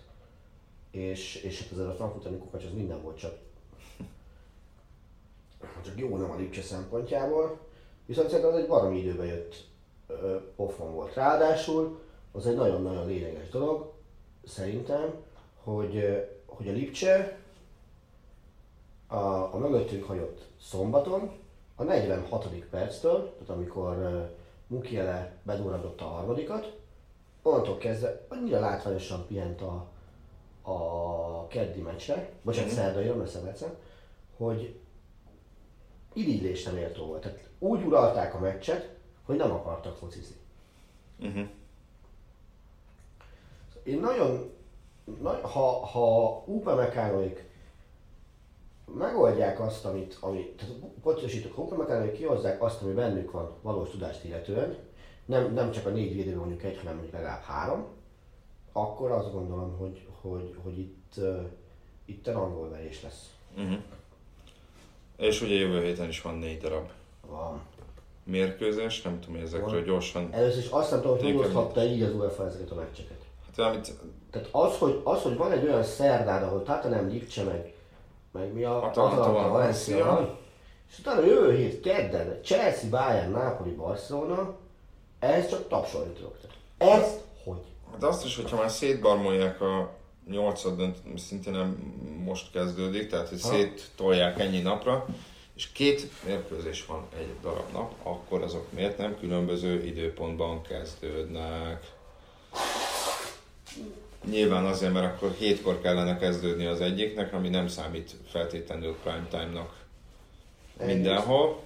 [0.91, 3.39] és, és hát ezzel a Frankfurt kukacs az minden volt, csak,
[5.85, 7.59] csak jó nem a Lipcse szempontjából.
[8.07, 9.55] Viszont szerintem az egy baromi időbe jött
[10.07, 11.15] ö, pofon volt.
[11.15, 12.01] Ráadásul
[12.33, 13.93] az egy nagyon-nagyon lényeges dolog,
[14.45, 15.15] szerintem,
[15.63, 17.39] hogy, hogy a Lipcse
[19.07, 21.31] a, a mögöttünk hagyott szombaton,
[21.75, 22.49] a 46.
[22.71, 24.29] perctől, tehát amikor uh,
[24.67, 26.77] Mukiele bedurradott a harmadikat,
[27.43, 29.87] onnantól kezdve annyira látványosan pihent a,
[30.71, 32.79] a keddi meccsre, bocsánat, mm-hmm.
[32.79, 33.21] szerdai, nem
[34.37, 34.79] hogy
[36.13, 37.21] irigylésre méltó volt.
[37.21, 40.37] Tehát úgy uralták a meccset, hogy nem akartak focizni.
[41.19, 41.49] Uh-huh.
[43.83, 44.53] Én nagyon,
[45.21, 47.46] na, ha, ha Upamecanoik
[48.95, 54.77] megoldják azt, amit, ami, tehát pontosítok, Upamecanoik kihozzák azt, ami bennük van valós tudást illetően,
[55.25, 57.87] nem, nem csak a négy védő mondjuk egy, hanem mondjuk legalább három,
[58.73, 61.41] akkor azt gondolom, hogy, hogy, hogy itt, uh,
[62.05, 63.31] itt angol verés lesz.
[63.57, 63.79] Uh-huh.
[65.17, 66.89] És ugye jövő héten is van négy darab
[67.27, 67.61] Van.
[68.25, 69.85] mérkőzés, nem tudom, hogy ezekről Van.
[69.85, 70.29] gyorsan...
[70.33, 73.25] Először is azt nem tudom, hogy oszthatta így az UEFA ezeket a meccseket.
[73.57, 73.93] Hát amit
[74.31, 77.75] Tehát az, hogy, az, hogy van egy olyan szerdád, ahol Tottenham Lipcse meg,
[78.37, 80.39] meg mi a Atalanta, Atalanta, Valencia.
[80.91, 84.55] És utána jövő hét kedden Chelsea, Bayern, Napoli, Barcelona,
[85.19, 86.37] ez csak tapsolni tudok.
[86.79, 87.63] Ezt hogy?
[87.93, 89.95] Hát azt is, hogyha már szétbarmolják a
[90.31, 91.69] nyolcad dönt, szintén nem
[92.25, 93.49] most kezdődik, tehát hogy Ha.
[93.49, 95.07] széttolják ennyi napra,
[95.55, 101.95] és két mérkőzés van egy darab nap, akkor azok miért nem különböző időpontban kezdődnek?
[104.31, 109.85] Nyilván azért, mert akkor hétkor kellene kezdődni az egyiknek, ami nem számít feltétlenül prime time-nak
[110.85, 111.61] mindenhol.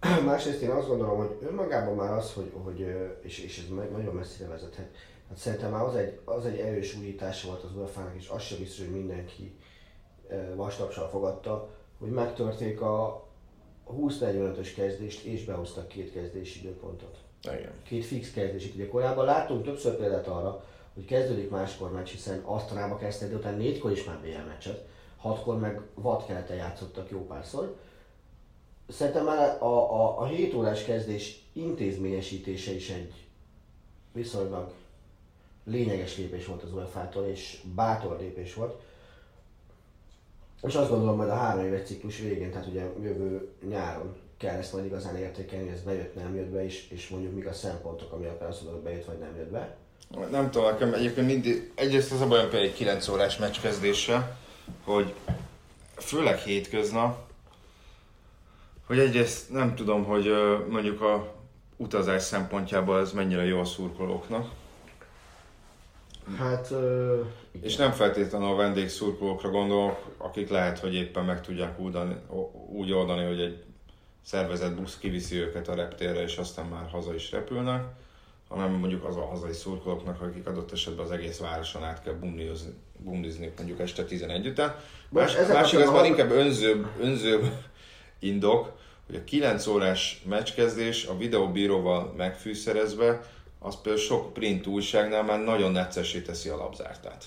[0.24, 2.86] Másrészt én azt gondolom, hogy önmagában már az, hogy, hogy
[3.22, 4.96] és, és ez meg nagyon messzire vezethet.
[5.28, 8.58] Hát szerintem már az egy, az egy erős újítása volt az UEFA-nak, és az sem
[8.58, 9.56] biztos, hogy mindenki
[10.54, 11.68] vastapsal fogadta,
[11.98, 13.26] hogy megtörték a
[13.90, 17.21] 20-45-ös kezdést, és behoztak két kezdési időpontot.
[17.42, 17.72] Igen.
[17.82, 18.72] Két fix kezdési.
[18.74, 20.64] Ugye korábban láttunk többször példát arra,
[20.94, 24.86] hogy kezdődik máskor meccs, hiszen Asztanába kezdte, de utána négykor is már BL meccset,
[25.16, 27.76] hatkor meg vadkeleten játszottak jó párszor.
[28.88, 33.12] Szerintem már a, a, a 7 órás kezdés intézményesítése is egy
[34.12, 34.72] viszonylag
[35.64, 38.80] lényeges lépés volt az UEFA-tól, és bátor lépés volt.
[40.62, 44.72] És azt gondolom, hogy a három éves ciklus végén, tehát ugye jövő nyáron kell ezt
[44.72, 48.12] majd igazán értékelni, hogy ez bejött, nem jött be, és, és mondjuk mik a szempontok,
[48.12, 49.76] ami alapján azt mondod, hogy bejött vagy nem jött be.
[50.30, 54.36] Nem tudom, nekem egyébként mindig, egyrészt az a bajom például egy 9 órás meccs kezdése,
[54.84, 55.14] hogy
[55.96, 57.30] főleg hétköznap,
[58.86, 60.30] hogy egyrészt nem tudom, hogy
[60.68, 61.34] mondjuk a
[61.76, 64.50] utazás szempontjából ez mennyire jó a szurkolóknak.
[66.38, 67.20] Hát, ö,
[67.52, 67.68] igen.
[67.68, 72.16] És nem feltétlenül a vendégszurkolókra gondolok, akik lehet, hogy éppen meg tudják údani,
[72.68, 73.64] úgy oldani, hogy egy
[74.22, 77.84] szervezett busz kiviszi őket a reptérre, és aztán már haza is repülnek,
[78.48, 82.72] hanem mondjuk az a hazai szurkolóknak, akik adott esetben az egész városon át kell bumlizni,
[82.98, 84.74] bumlizni mondjuk este 11 után.
[85.08, 87.52] Más, ezek másik az már inkább önzőbb, önzőbb
[88.18, 88.72] indok,
[89.06, 93.20] hogy a 9 órás meccskezdés a videóbíróval megfűszerezve,
[93.58, 97.24] az például sok print újságnál már nagyon neccesé teszi a labzártát.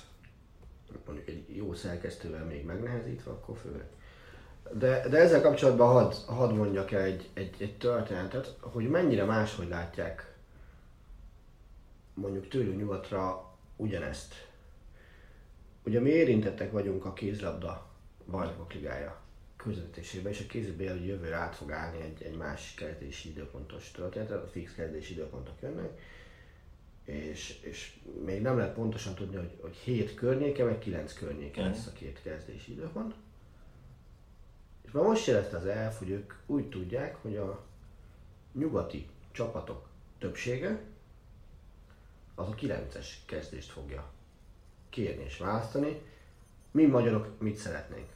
[1.05, 3.85] Mondjuk egy jó szerkesztővel még megnehezítve, akkor főleg.
[4.73, 9.67] De, de ezzel kapcsolatban hadd had mondjak el egy, egy, egy történetet, hogy mennyire máshogy
[9.67, 10.35] látják
[12.13, 14.47] mondjuk tőlünk nyugatra ugyanezt.
[15.83, 17.89] Ugye mi érintettek vagyunk a kézlabda
[18.31, 19.21] bajnokok ligája
[19.57, 24.31] közvetítésében, és a kézilabda hogy jövőre át fog állni egy, egy más kezdési időpontos történet,
[24.31, 25.99] a fix kezdési időpontok jönnek,
[27.05, 31.87] és, és még nem lehet pontosan tudni, hogy, hogy 7 környéke, vagy 9 környéke lesz
[31.87, 33.13] a két kezdési időpont.
[34.81, 37.63] És már most jelezte az elf, hogy ők úgy tudják, hogy a
[38.51, 39.87] nyugati csapatok
[40.17, 40.81] többsége
[42.35, 44.11] az a 9-es kezdést fogja
[44.89, 46.01] kérni és választani.
[46.71, 48.09] Mi magyarok mit szeretnénk?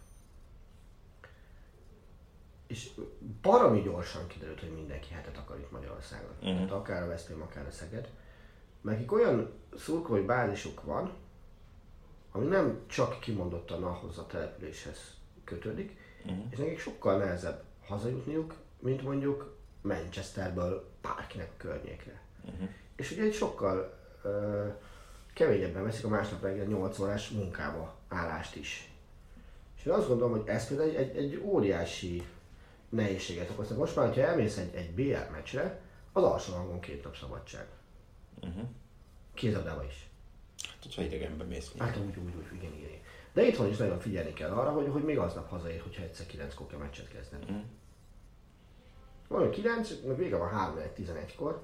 [2.68, 2.90] És
[3.42, 6.32] baromi gyorsan kiderült, hogy mindenki hetet akar itt Magyarországon.
[6.32, 6.54] Uh-huh.
[6.54, 8.10] Tehát akár a Veszprém, akár a Szeged.
[8.82, 11.13] Nekik olyan szurkolói bázisuk van,
[12.32, 16.45] ami nem csak kimondottan ahhoz a településhez kötődik, uh-huh.
[16.49, 22.21] és nekik sokkal nehezebb hazajutniuk, mint mondjuk Manchesterből bárkinek környékre.
[22.45, 22.69] Uh-huh.
[22.95, 24.67] És ugye egy sokkal ö,
[25.34, 28.93] keményebben veszik a másnap reggel 8 órás munkába állást is.
[29.77, 32.27] És én azt gondolom, hogy ez például egy, egy, egy óriási
[32.89, 33.69] nehézséget okoz.
[33.69, 37.67] Most már, ha elmész egy, egy BL meccsre, az alsó hangon két nap szabadság.
[38.41, 38.63] Uh-huh.
[39.34, 40.09] Kézabdába is.
[40.63, 41.71] Hát, hogyha idegenbe mész.
[41.77, 42.89] Hát úgy, úgy, úgy, igen, igen.
[43.34, 46.53] De itthon is nagyon figyelni kell arra, hogy, hogy még aznap hazaér, hogyha egyszer 9
[46.69, 47.45] kell meccset kezdeni.
[47.51, 47.61] Mm.
[49.27, 51.61] Van 9, meg vége van 3 11-kor.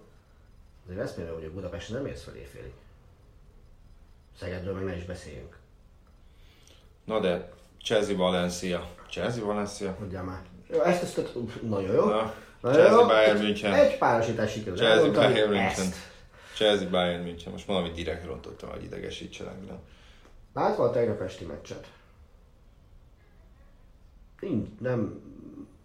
[0.83, 2.71] Azért Veszprémről, hogy Budapesten nem érsz fel éjfélig.
[4.39, 5.57] Szegedről meg ne is beszéljünk.
[7.03, 7.53] Na de,
[7.83, 8.89] Chelsea Valencia.
[9.09, 9.95] Chelsea Valencia?
[9.99, 10.41] Mondjál már.
[10.67, 12.05] Jó, ezt, ezt, ezt nagyon jó.
[12.05, 13.05] Na, Nagyon Chelsea.
[13.05, 13.73] Bayern München.
[13.73, 14.79] Egy párosítás sikerült.
[14.79, 15.65] Chelsea Bayern München.
[15.65, 15.95] ezt.
[16.55, 17.51] Chelsea Bayern München.
[17.51, 19.65] Most valami direkt rontottam, hogy idegesítsenek.
[19.65, 19.79] De...
[20.53, 21.91] Látva a tegnap esti meccset?
[24.39, 25.21] Nincs, nem...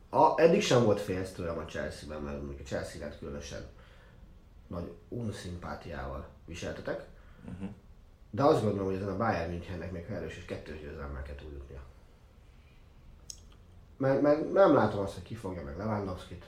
[0.08, 3.66] A, eddig sem volt félsz tőlem a Chelsea-ben, mert mondjuk a Chelsea lett különösen
[4.66, 7.06] nagy unszimpátiával viseltetek.
[7.52, 7.68] Uh-huh.
[8.30, 11.80] De azt gondolom, hogy ezen a Bayern Münchennek még erős és kettős győzelemmel kell túljutnia.
[13.96, 16.44] Mert, mert, nem látom azt, hogy ki fogja meg Lewandowski-t.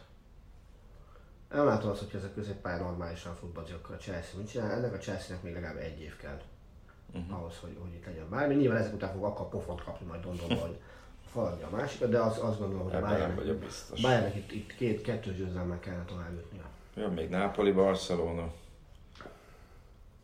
[1.53, 4.71] Nem látom azt, hogy ez a középpályán normálisan futballozik, akkor a Chelsea mit csinál.
[4.71, 6.41] Ennek a Chelsea-nek még legalább egy év kell
[7.15, 7.39] uh-huh.
[7.39, 8.55] ahhoz, hogy, hogy itt legyen bármi.
[8.55, 10.79] Nyilván ezek után fog akkor pofont kapni majd Londonban, hogy
[11.33, 13.57] faladja a másikat, de az, azt gondolom, hogy a nem Bayernnek.
[14.03, 16.65] Bayernnek itt, itt két, kettős győzelemmel kellene tovább jutnia.
[16.95, 18.53] Jön még Napoli, Barcelona.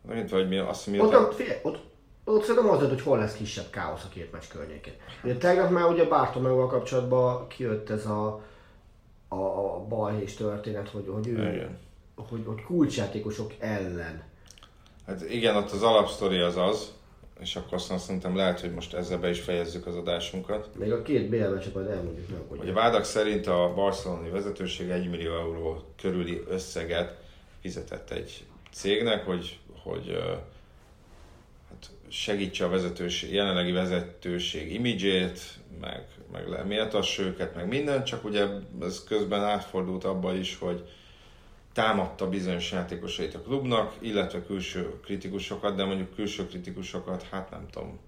[0.01, 1.79] Megint vagy mi, azt mi Ott, ott, figyelj, ott,
[2.23, 4.93] ott szerintem az hogy hol lesz kisebb káosz a két meccs környékén.
[5.23, 8.41] Ugye tegnap már ugye Bartomeuval kapcsolatban kijött ez a,
[9.29, 11.77] a, a balhés történet, hogy, hogy ő, Igen.
[12.15, 14.23] hogy, hogy kulcsjátékosok ellen.
[15.05, 16.93] Hát igen, ott az alapsztori az az,
[17.39, 20.69] és akkor aztán szerintem lehet, hogy most ezzel be is fejezzük az adásunkat.
[20.75, 25.09] Még a két BL majd elmondjuk meg, Hogy a vádak szerint a barcelonai vezetőség 1
[25.09, 27.17] millió euró körüli összeget
[27.61, 30.17] fizetett egy cégnek, hogy, hogy
[31.69, 35.39] hát segítse a vezetőség, jelenlegi vezetőség imidzsét,
[35.81, 38.45] meg, meg méltassa őket, meg minden, csak ugye
[38.81, 40.89] ez közben átfordult abba is, hogy
[41.73, 47.99] támadta bizonyos játékosait a klubnak, illetve külső kritikusokat, de mondjuk külső kritikusokat, hát nem tudom,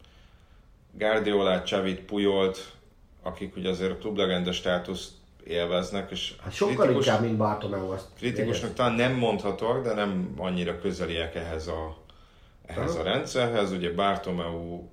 [0.91, 2.71] Guardiolát, Csavit, Pujolt,
[3.23, 5.11] akik ugye azért a klublegenda státuszt
[5.43, 8.07] élveznek, és hát sokkal kritikus- inkább, mint Bartomeu azt.
[8.17, 11.97] Kritikusnak talán nem mondhatóak, de nem annyira közeliek ehhez a,
[12.65, 13.71] ehhez a rendszerhez.
[13.71, 14.89] Ugye Bartomeu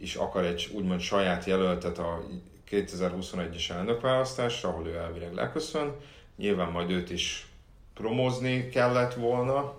[0.00, 2.24] is akar egy úgymond saját jelöltet a
[2.70, 5.96] 2021-es elnökválasztásra, ahol ő elvileg leköszön.
[6.36, 7.48] Nyilván majd őt is
[7.94, 9.74] promózni kellett volna,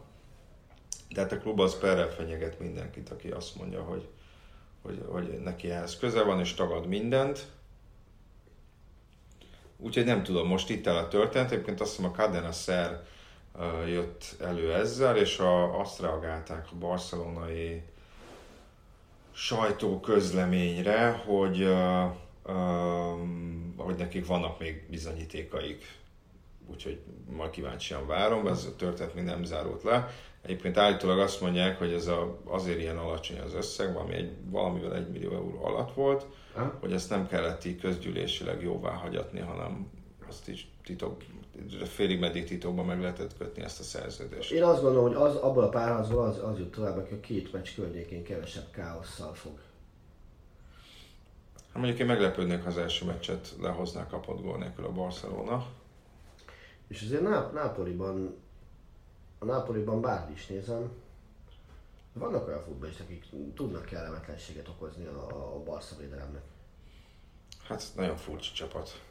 [1.09, 4.07] de hát a klub az perrel fenyeget mindenkit, aki azt mondja, hogy,
[4.81, 7.47] hogy, hogy neki ehhez köze van, és tagad mindent.
[9.77, 13.03] Úgyhogy nem tudom, most itt el a történet, egyébként azt hiszem a Cadena Szer
[13.55, 17.81] uh, jött elő ezzel, és a, azt reagálták a barcelonai
[19.31, 22.05] sajtóközleményre, hogy, uh,
[22.45, 23.19] uh,
[23.77, 25.97] hogy nekik vannak még bizonyítékaik.
[26.71, 26.99] Úgyhogy
[27.35, 30.09] majd kíváncsian várom, ez a történet még nem zárult le.
[30.41, 34.95] Egyébként állítólag azt mondják, hogy ez a, azért ilyen alacsony az összeg, valami egy, valamivel
[34.95, 36.77] egy millió euró alatt volt, ha?
[36.79, 39.91] hogy ezt nem kellett így közgyűlésileg jóvá hagyatni, hanem
[40.27, 41.23] azt is titok,
[41.83, 44.51] félig meddig titokban meg lehetett kötni ezt a szerződést.
[44.51, 47.51] Én azt gondolom, hogy az, abból a párhazból az, az jut tovább, hogy a két
[47.51, 49.59] meccs környékén kevesebb káosszal fog.
[51.67, 55.65] Hát mondjuk én meglepődnék, ha az első meccset lehoznák kapott gól nélkül a Barcelona.
[56.87, 58.35] És azért Náp- Nápoliban,
[59.39, 60.91] a Nápoliban bármi is nézem,
[62.13, 66.41] vannak olyan futballisták, akik tudnak kellemetlenséget okozni a, a Barca védelemnek.
[67.63, 69.01] Hát nagyon furcsa csapat.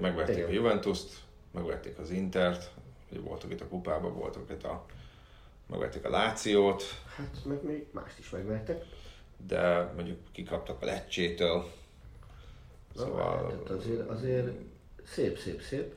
[0.00, 0.48] Megverték Igen.
[0.48, 1.12] a Juventus-t,
[1.50, 2.70] megverték az Intert,
[3.08, 4.86] hogy voltak itt a kupában, voltak itt a...
[5.66, 6.82] megverték a Lációt.
[7.16, 8.84] Hát meg még mást is megvertek.
[9.46, 11.70] De mondjuk kikaptak a Lecsétől.
[12.96, 13.50] Szóval...
[13.50, 14.50] Hát azért, azért
[15.04, 15.94] szép, szép, szép.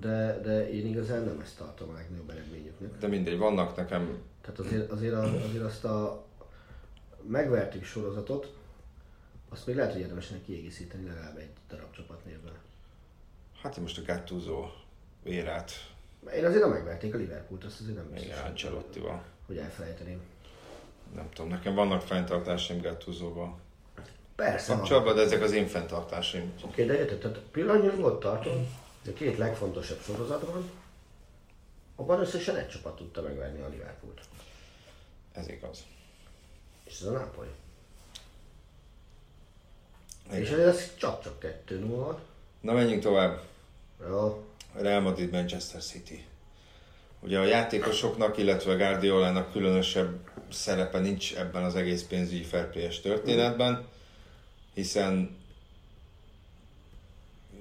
[0.00, 2.98] De, de én igazán nem ezt tartom a legnagyobb eredményüknek.
[2.98, 4.22] De mindegy, vannak nekem...
[4.40, 6.24] Tehát azért, azért, azért azt a
[7.26, 8.52] megvertük sorozatot,
[9.48, 12.58] azt még lehet, hogy érdemesnek kiegészíteni legalább egy darab csapatnévvel.
[13.64, 14.70] Hát most a Gattuso
[15.22, 15.72] érát.
[16.34, 18.26] Én azért nem megverték a Liverpoolt, azt azért nem biztos.
[18.26, 19.10] Igen, ancelotti Hogy,
[19.46, 20.20] hogy elfelejteném.
[21.14, 23.58] Nem tudom, nekem vannak fenntartásaim Gattuso-val.
[24.36, 24.74] Persze.
[24.74, 26.52] Kapcsolatban, de ezek az én fenntartásaim.
[26.56, 28.66] Oké, okay, de érted, tehát pillanatnyilag volt tartom,
[29.06, 30.70] a két legfontosabb sorozatban,
[31.96, 34.20] abban összesen egy csapat tudta megverni a Liverpoolt.
[35.32, 35.84] Ez igaz.
[36.84, 37.48] És ez a Napoli.
[40.30, 42.16] És ez csak-csak 2-0.
[42.60, 43.52] Na menjünk tovább.
[44.08, 44.44] Jó.
[44.74, 46.24] Real Madrid Manchester City.
[47.20, 50.18] Ugye a játékosoknak, illetve Guardiolának különösebb
[50.50, 53.86] szerepe nincs ebben az egész pénzügyi fair történetben,
[54.74, 55.36] hiszen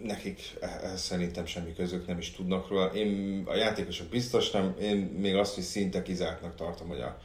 [0.03, 2.85] nekik ehhez szerintem semmi közük nem is tudnak róla.
[2.85, 7.17] Én a játékosok biztos nem, én még azt is szinte kizártnak tartom, hogy, a,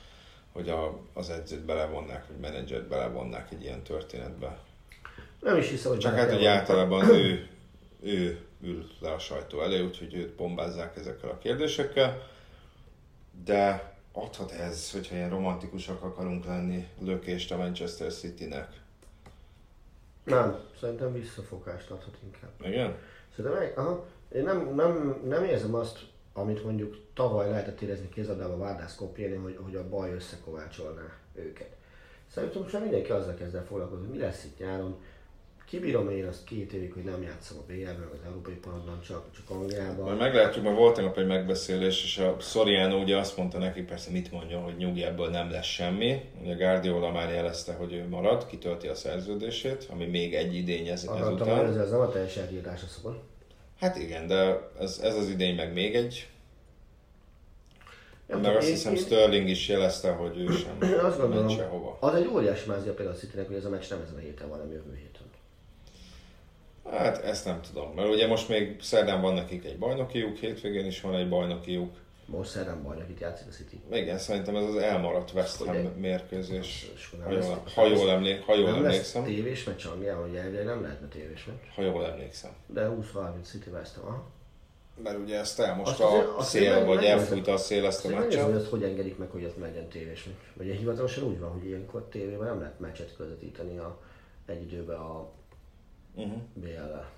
[0.52, 4.58] hogy a, az edzőt belevonnák, vagy menedzsert belevonnák egy ilyen történetbe.
[5.40, 7.48] Nem is hiszem, hogy Csak hát, hogy általában ő,
[8.00, 12.22] ő ül le a sajtó elé, úgyhogy őt bombázzák ezekkel a kérdésekkel.
[13.44, 18.80] De adhat ez, hogyha ilyen romantikusak akarunk lenni, lökést a Manchester City-nek.
[20.24, 22.52] Nem, szerintem visszafogást adhat inkább.
[22.62, 22.96] Igen?
[23.36, 25.98] Szerintem, aha, én nem, nem, nem érzem azt,
[26.32, 31.76] amit mondjuk tavaly lehetett érezni kézadában a Várdász Kopjénél, hogy, hogy a baj összekovácsolná őket.
[32.32, 35.00] Szerintem most már mindenki azzal kezd el foglalkozni, hogy mi lesz itt nyáron,
[35.68, 39.50] Kibírom én azt két évig, hogy nem játszom a BL-ben, az Európai Porondban, csak, csak
[39.50, 40.04] Angliában.
[40.04, 44.10] Majd meglátjuk, mert volt tegnap egy megbeszélés, és a Soriano ugye azt mondta neki, persze
[44.10, 46.20] mit mondja, hogy nyugi ebből nem lesz semmi.
[46.42, 51.08] Ugye Guardiola már jelezte, hogy ő marad, kitölti a szerződését, ami még egy idény ez,
[51.18, 51.66] ezután.
[51.66, 53.22] Ez, ez nem a teljes eltiltásra szokott.
[53.80, 56.28] Hát igen, de ez, ez az idény meg még egy.
[58.26, 61.96] Nem Meg azt én, hiszem én, Sterling is jelezte, hogy ő sem azt gondolom, sehova.
[62.00, 64.48] Az egy óriási mázia például a Citynek, hogy ez a meccs nem ezen a héten,
[64.48, 65.26] hanem jövő héten.
[66.91, 71.01] Hát ezt nem tudom, mert ugye most még szerdán van nekik egy bajnokiuk, hétvégén is
[71.01, 71.97] van egy bajnokiuk.
[72.26, 73.80] Most szerdán bajnokit játszik a City.
[73.93, 76.91] Igen, szerintem ez az elmaradt West Ham mérkőzés.
[77.24, 79.22] Ha jól, ha jól, emlék, ha jól nem emlékszem.
[79.22, 81.74] Lesz tévés meccs Angliában, hogy elvileg nem lehetne tévés meccs.
[81.74, 82.51] Ha jól emlékszem.
[82.66, 84.22] De 20-30 City West Ham.
[85.03, 88.09] Mert ugye ezt el most azt a azért, szél, vagy elfújt a szél ezt a
[88.09, 88.43] meccset.
[88.43, 90.66] hogy azt hogy engedik meg, hogy ott legyen tévés meccs.
[90.68, 94.01] Vagy hivatalosan úgy van, hogy ilyenkor tévében nem lehet meccset közvetíteni a,
[94.47, 95.28] egy időben a
[96.24, 96.42] uh-huh.
[96.54, 97.10] BL-el.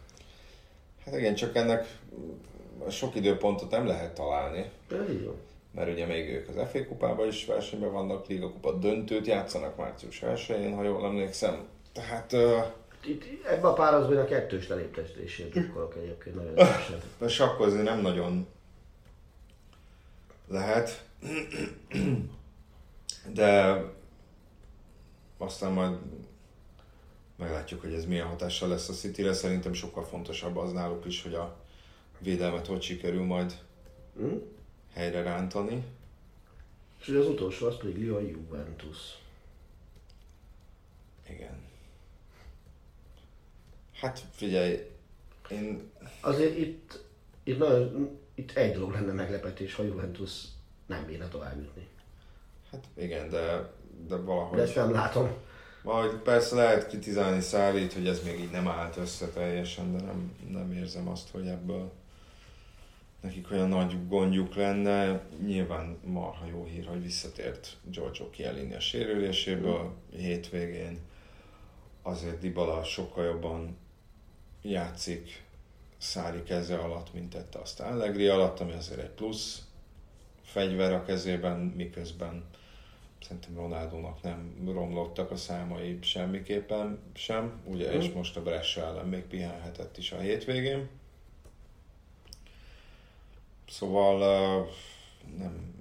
[1.05, 1.99] Hát igen, csak ennek
[2.91, 4.71] sok időpontot nem lehet találni.
[5.25, 5.39] Jó.
[5.75, 10.23] Mert ugye még ők az FA kupában is versenyben vannak, Liga kupa döntőt játszanak március
[10.23, 11.69] 1 ha jól emlékszem.
[11.93, 12.33] Tehát...
[12.33, 12.65] Uh,
[13.05, 17.01] itt, ebben a párazban a kettős leléptestését drukkolok egyébként nagyon erősen.
[17.19, 18.47] De sakkozni nem nagyon
[20.49, 21.05] lehet.
[23.35, 23.83] De
[25.39, 25.97] aztán majd
[27.41, 29.33] meglátjuk, hogy ez milyen hatással lesz a City-re.
[29.33, 31.57] Szerintem sokkal fontosabb az náluk is, hogy a
[32.19, 33.59] védelmet hogy sikerül majd
[34.21, 34.37] mm?
[34.93, 35.85] helyre rántani.
[37.01, 38.99] És az utolsó, az pedig Lyon Juventus.
[41.29, 41.69] Igen.
[43.95, 44.91] Hát figyelj,
[45.51, 45.91] én...
[46.21, 47.05] Azért itt,
[47.43, 50.33] itt, nagyon, itt egy dolog lenne meglepetés, ha Juventus
[50.87, 51.89] nem bírna tovább jutni.
[52.71, 53.73] Hát igen, de,
[54.09, 54.57] de valahogy...
[54.57, 55.31] De ezt nem látom.
[55.83, 60.33] Majd persze lehet kritizálni Szárit, hogy ez még így nem állt össze teljesen, de nem,
[60.51, 61.93] nem érzem azt, hogy ebből
[63.21, 65.23] nekik olyan nagy gondjuk lenne.
[65.45, 70.99] Nyilván marha jó hír, hogy visszatért Giorgio Chiellini a sérüléséből hétvégén.
[72.03, 73.77] Azért Dybala sokkal jobban
[74.63, 75.43] játszik
[75.99, 79.63] Szári keze alatt, mint tette azt Allegri alatt, ami azért egy plusz
[80.43, 82.45] fegyver a kezében, miközben
[83.23, 88.01] szerintem Ronaldónak nem romlottak a számai semmiképpen sem, ugye, mm.
[88.01, 90.89] és most a Brescia ellen még pihenhetett is a hétvégén.
[93.69, 94.69] Szóval
[95.39, 95.75] nem,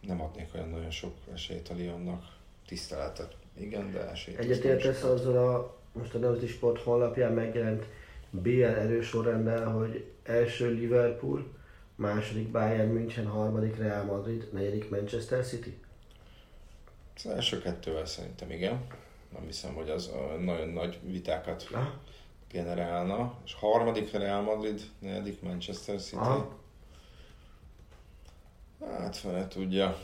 [0.00, 2.24] nem adnék olyan nagyon sok esélyt a Lyonnak.
[2.66, 4.38] Tiszteletet, igen, de esélyt.
[4.38, 7.86] Egyetértesz azzal a, most a Nemzeti Sport honlapján megjelent
[8.30, 11.46] BL erősorrendel, hogy első Liverpool,
[11.94, 15.81] második Bayern München, harmadik Real Madrid, negyedik Manchester City?
[17.16, 18.86] Az első kettővel szerintem igen.
[19.32, 20.10] Nem hiszem, hogy az
[20.40, 22.00] nagyon nagy vitákat Aha.
[22.50, 23.38] generálna.
[23.44, 26.16] És harmadik Real Madrid, negyedik Manchester City.
[26.16, 26.60] Aha.
[28.80, 29.98] Hát fele tudja.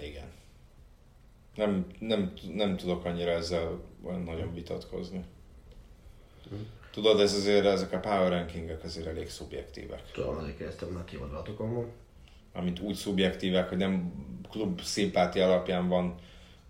[0.00, 0.32] Igen.
[1.54, 5.24] Nem, nem, nem tudok annyira ezzel olyan nagyon vitatkozni.
[6.90, 10.10] Tudod, ez azért, ezek a power rankingek azért elég szubjektívek.
[10.12, 11.92] Tudom, azért kezdtem már kivadatokon.
[12.56, 14.12] Amint úgy szubjektívek, hogy nem
[14.50, 16.14] klub szimpátia alapján van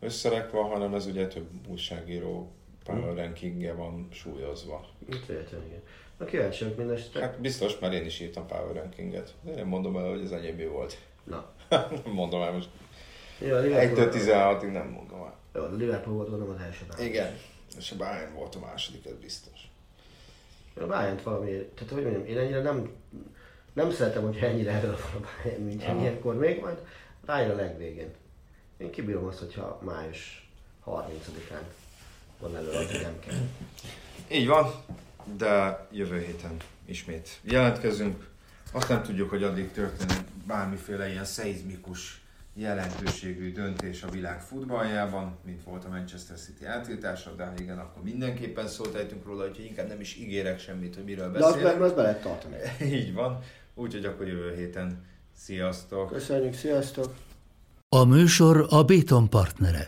[0.01, 2.53] összerekva, hanem ez ugye több újságíró
[2.85, 4.87] power rankingje van súlyozva.
[5.11, 5.81] Itt véletlen, igen.
[6.19, 7.21] Na kíváncsi vagyok minden esetre.
[7.21, 9.35] Hát biztos, mert én is írtam power rankinget.
[9.43, 10.99] De én mondom el, hogy ez enyém mi volt.
[11.25, 11.53] Na.
[12.05, 12.69] nem mondom el most.
[13.39, 15.37] Jó, 1-től 16-ig nem mondom el.
[15.55, 17.13] Jó, a Liverpool volt gondolom az első Bayern.
[17.13, 17.39] Igen,
[17.79, 19.71] és a Bayern volt a második, ez biztos.
[20.81, 22.91] A Bayern valami, tehát hogy mondjam, én ennyire nem,
[23.77, 26.77] nem szeretem, hogy ennyire erről van a Bayern München ilyenkor még, majd
[27.27, 28.11] rájön a legvégén.
[28.77, 30.49] Én kibírom azt, hogyha május
[30.87, 31.63] 30-án
[32.39, 33.35] van elő, hogy nem kell.
[34.29, 34.73] Így van,
[35.37, 38.27] de jövő héten ismét jelentkezünk.
[38.73, 42.21] Azt nem tudjuk, hogy addig történik bármiféle ilyen szeizmikus
[42.55, 48.03] jelentőségű döntés a világ futballjában, mint volt a Manchester City eltiltása, de ha igen, akkor
[48.03, 51.63] mindenképpen szólt ejtünk róla, hogy inkább nem is ígérek semmit, hogy miről beszélek.
[51.63, 52.57] De azt, azt be lehet tartani.
[52.97, 53.43] Így van.
[53.79, 55.05] Úgyhogy akkor jövő héten.
[55.35, 56.09] Sziasztok!
[56.09, 57.15] Köszönjük, sziasztok!
[57.89, 59.87] A műsor a Béton partnere.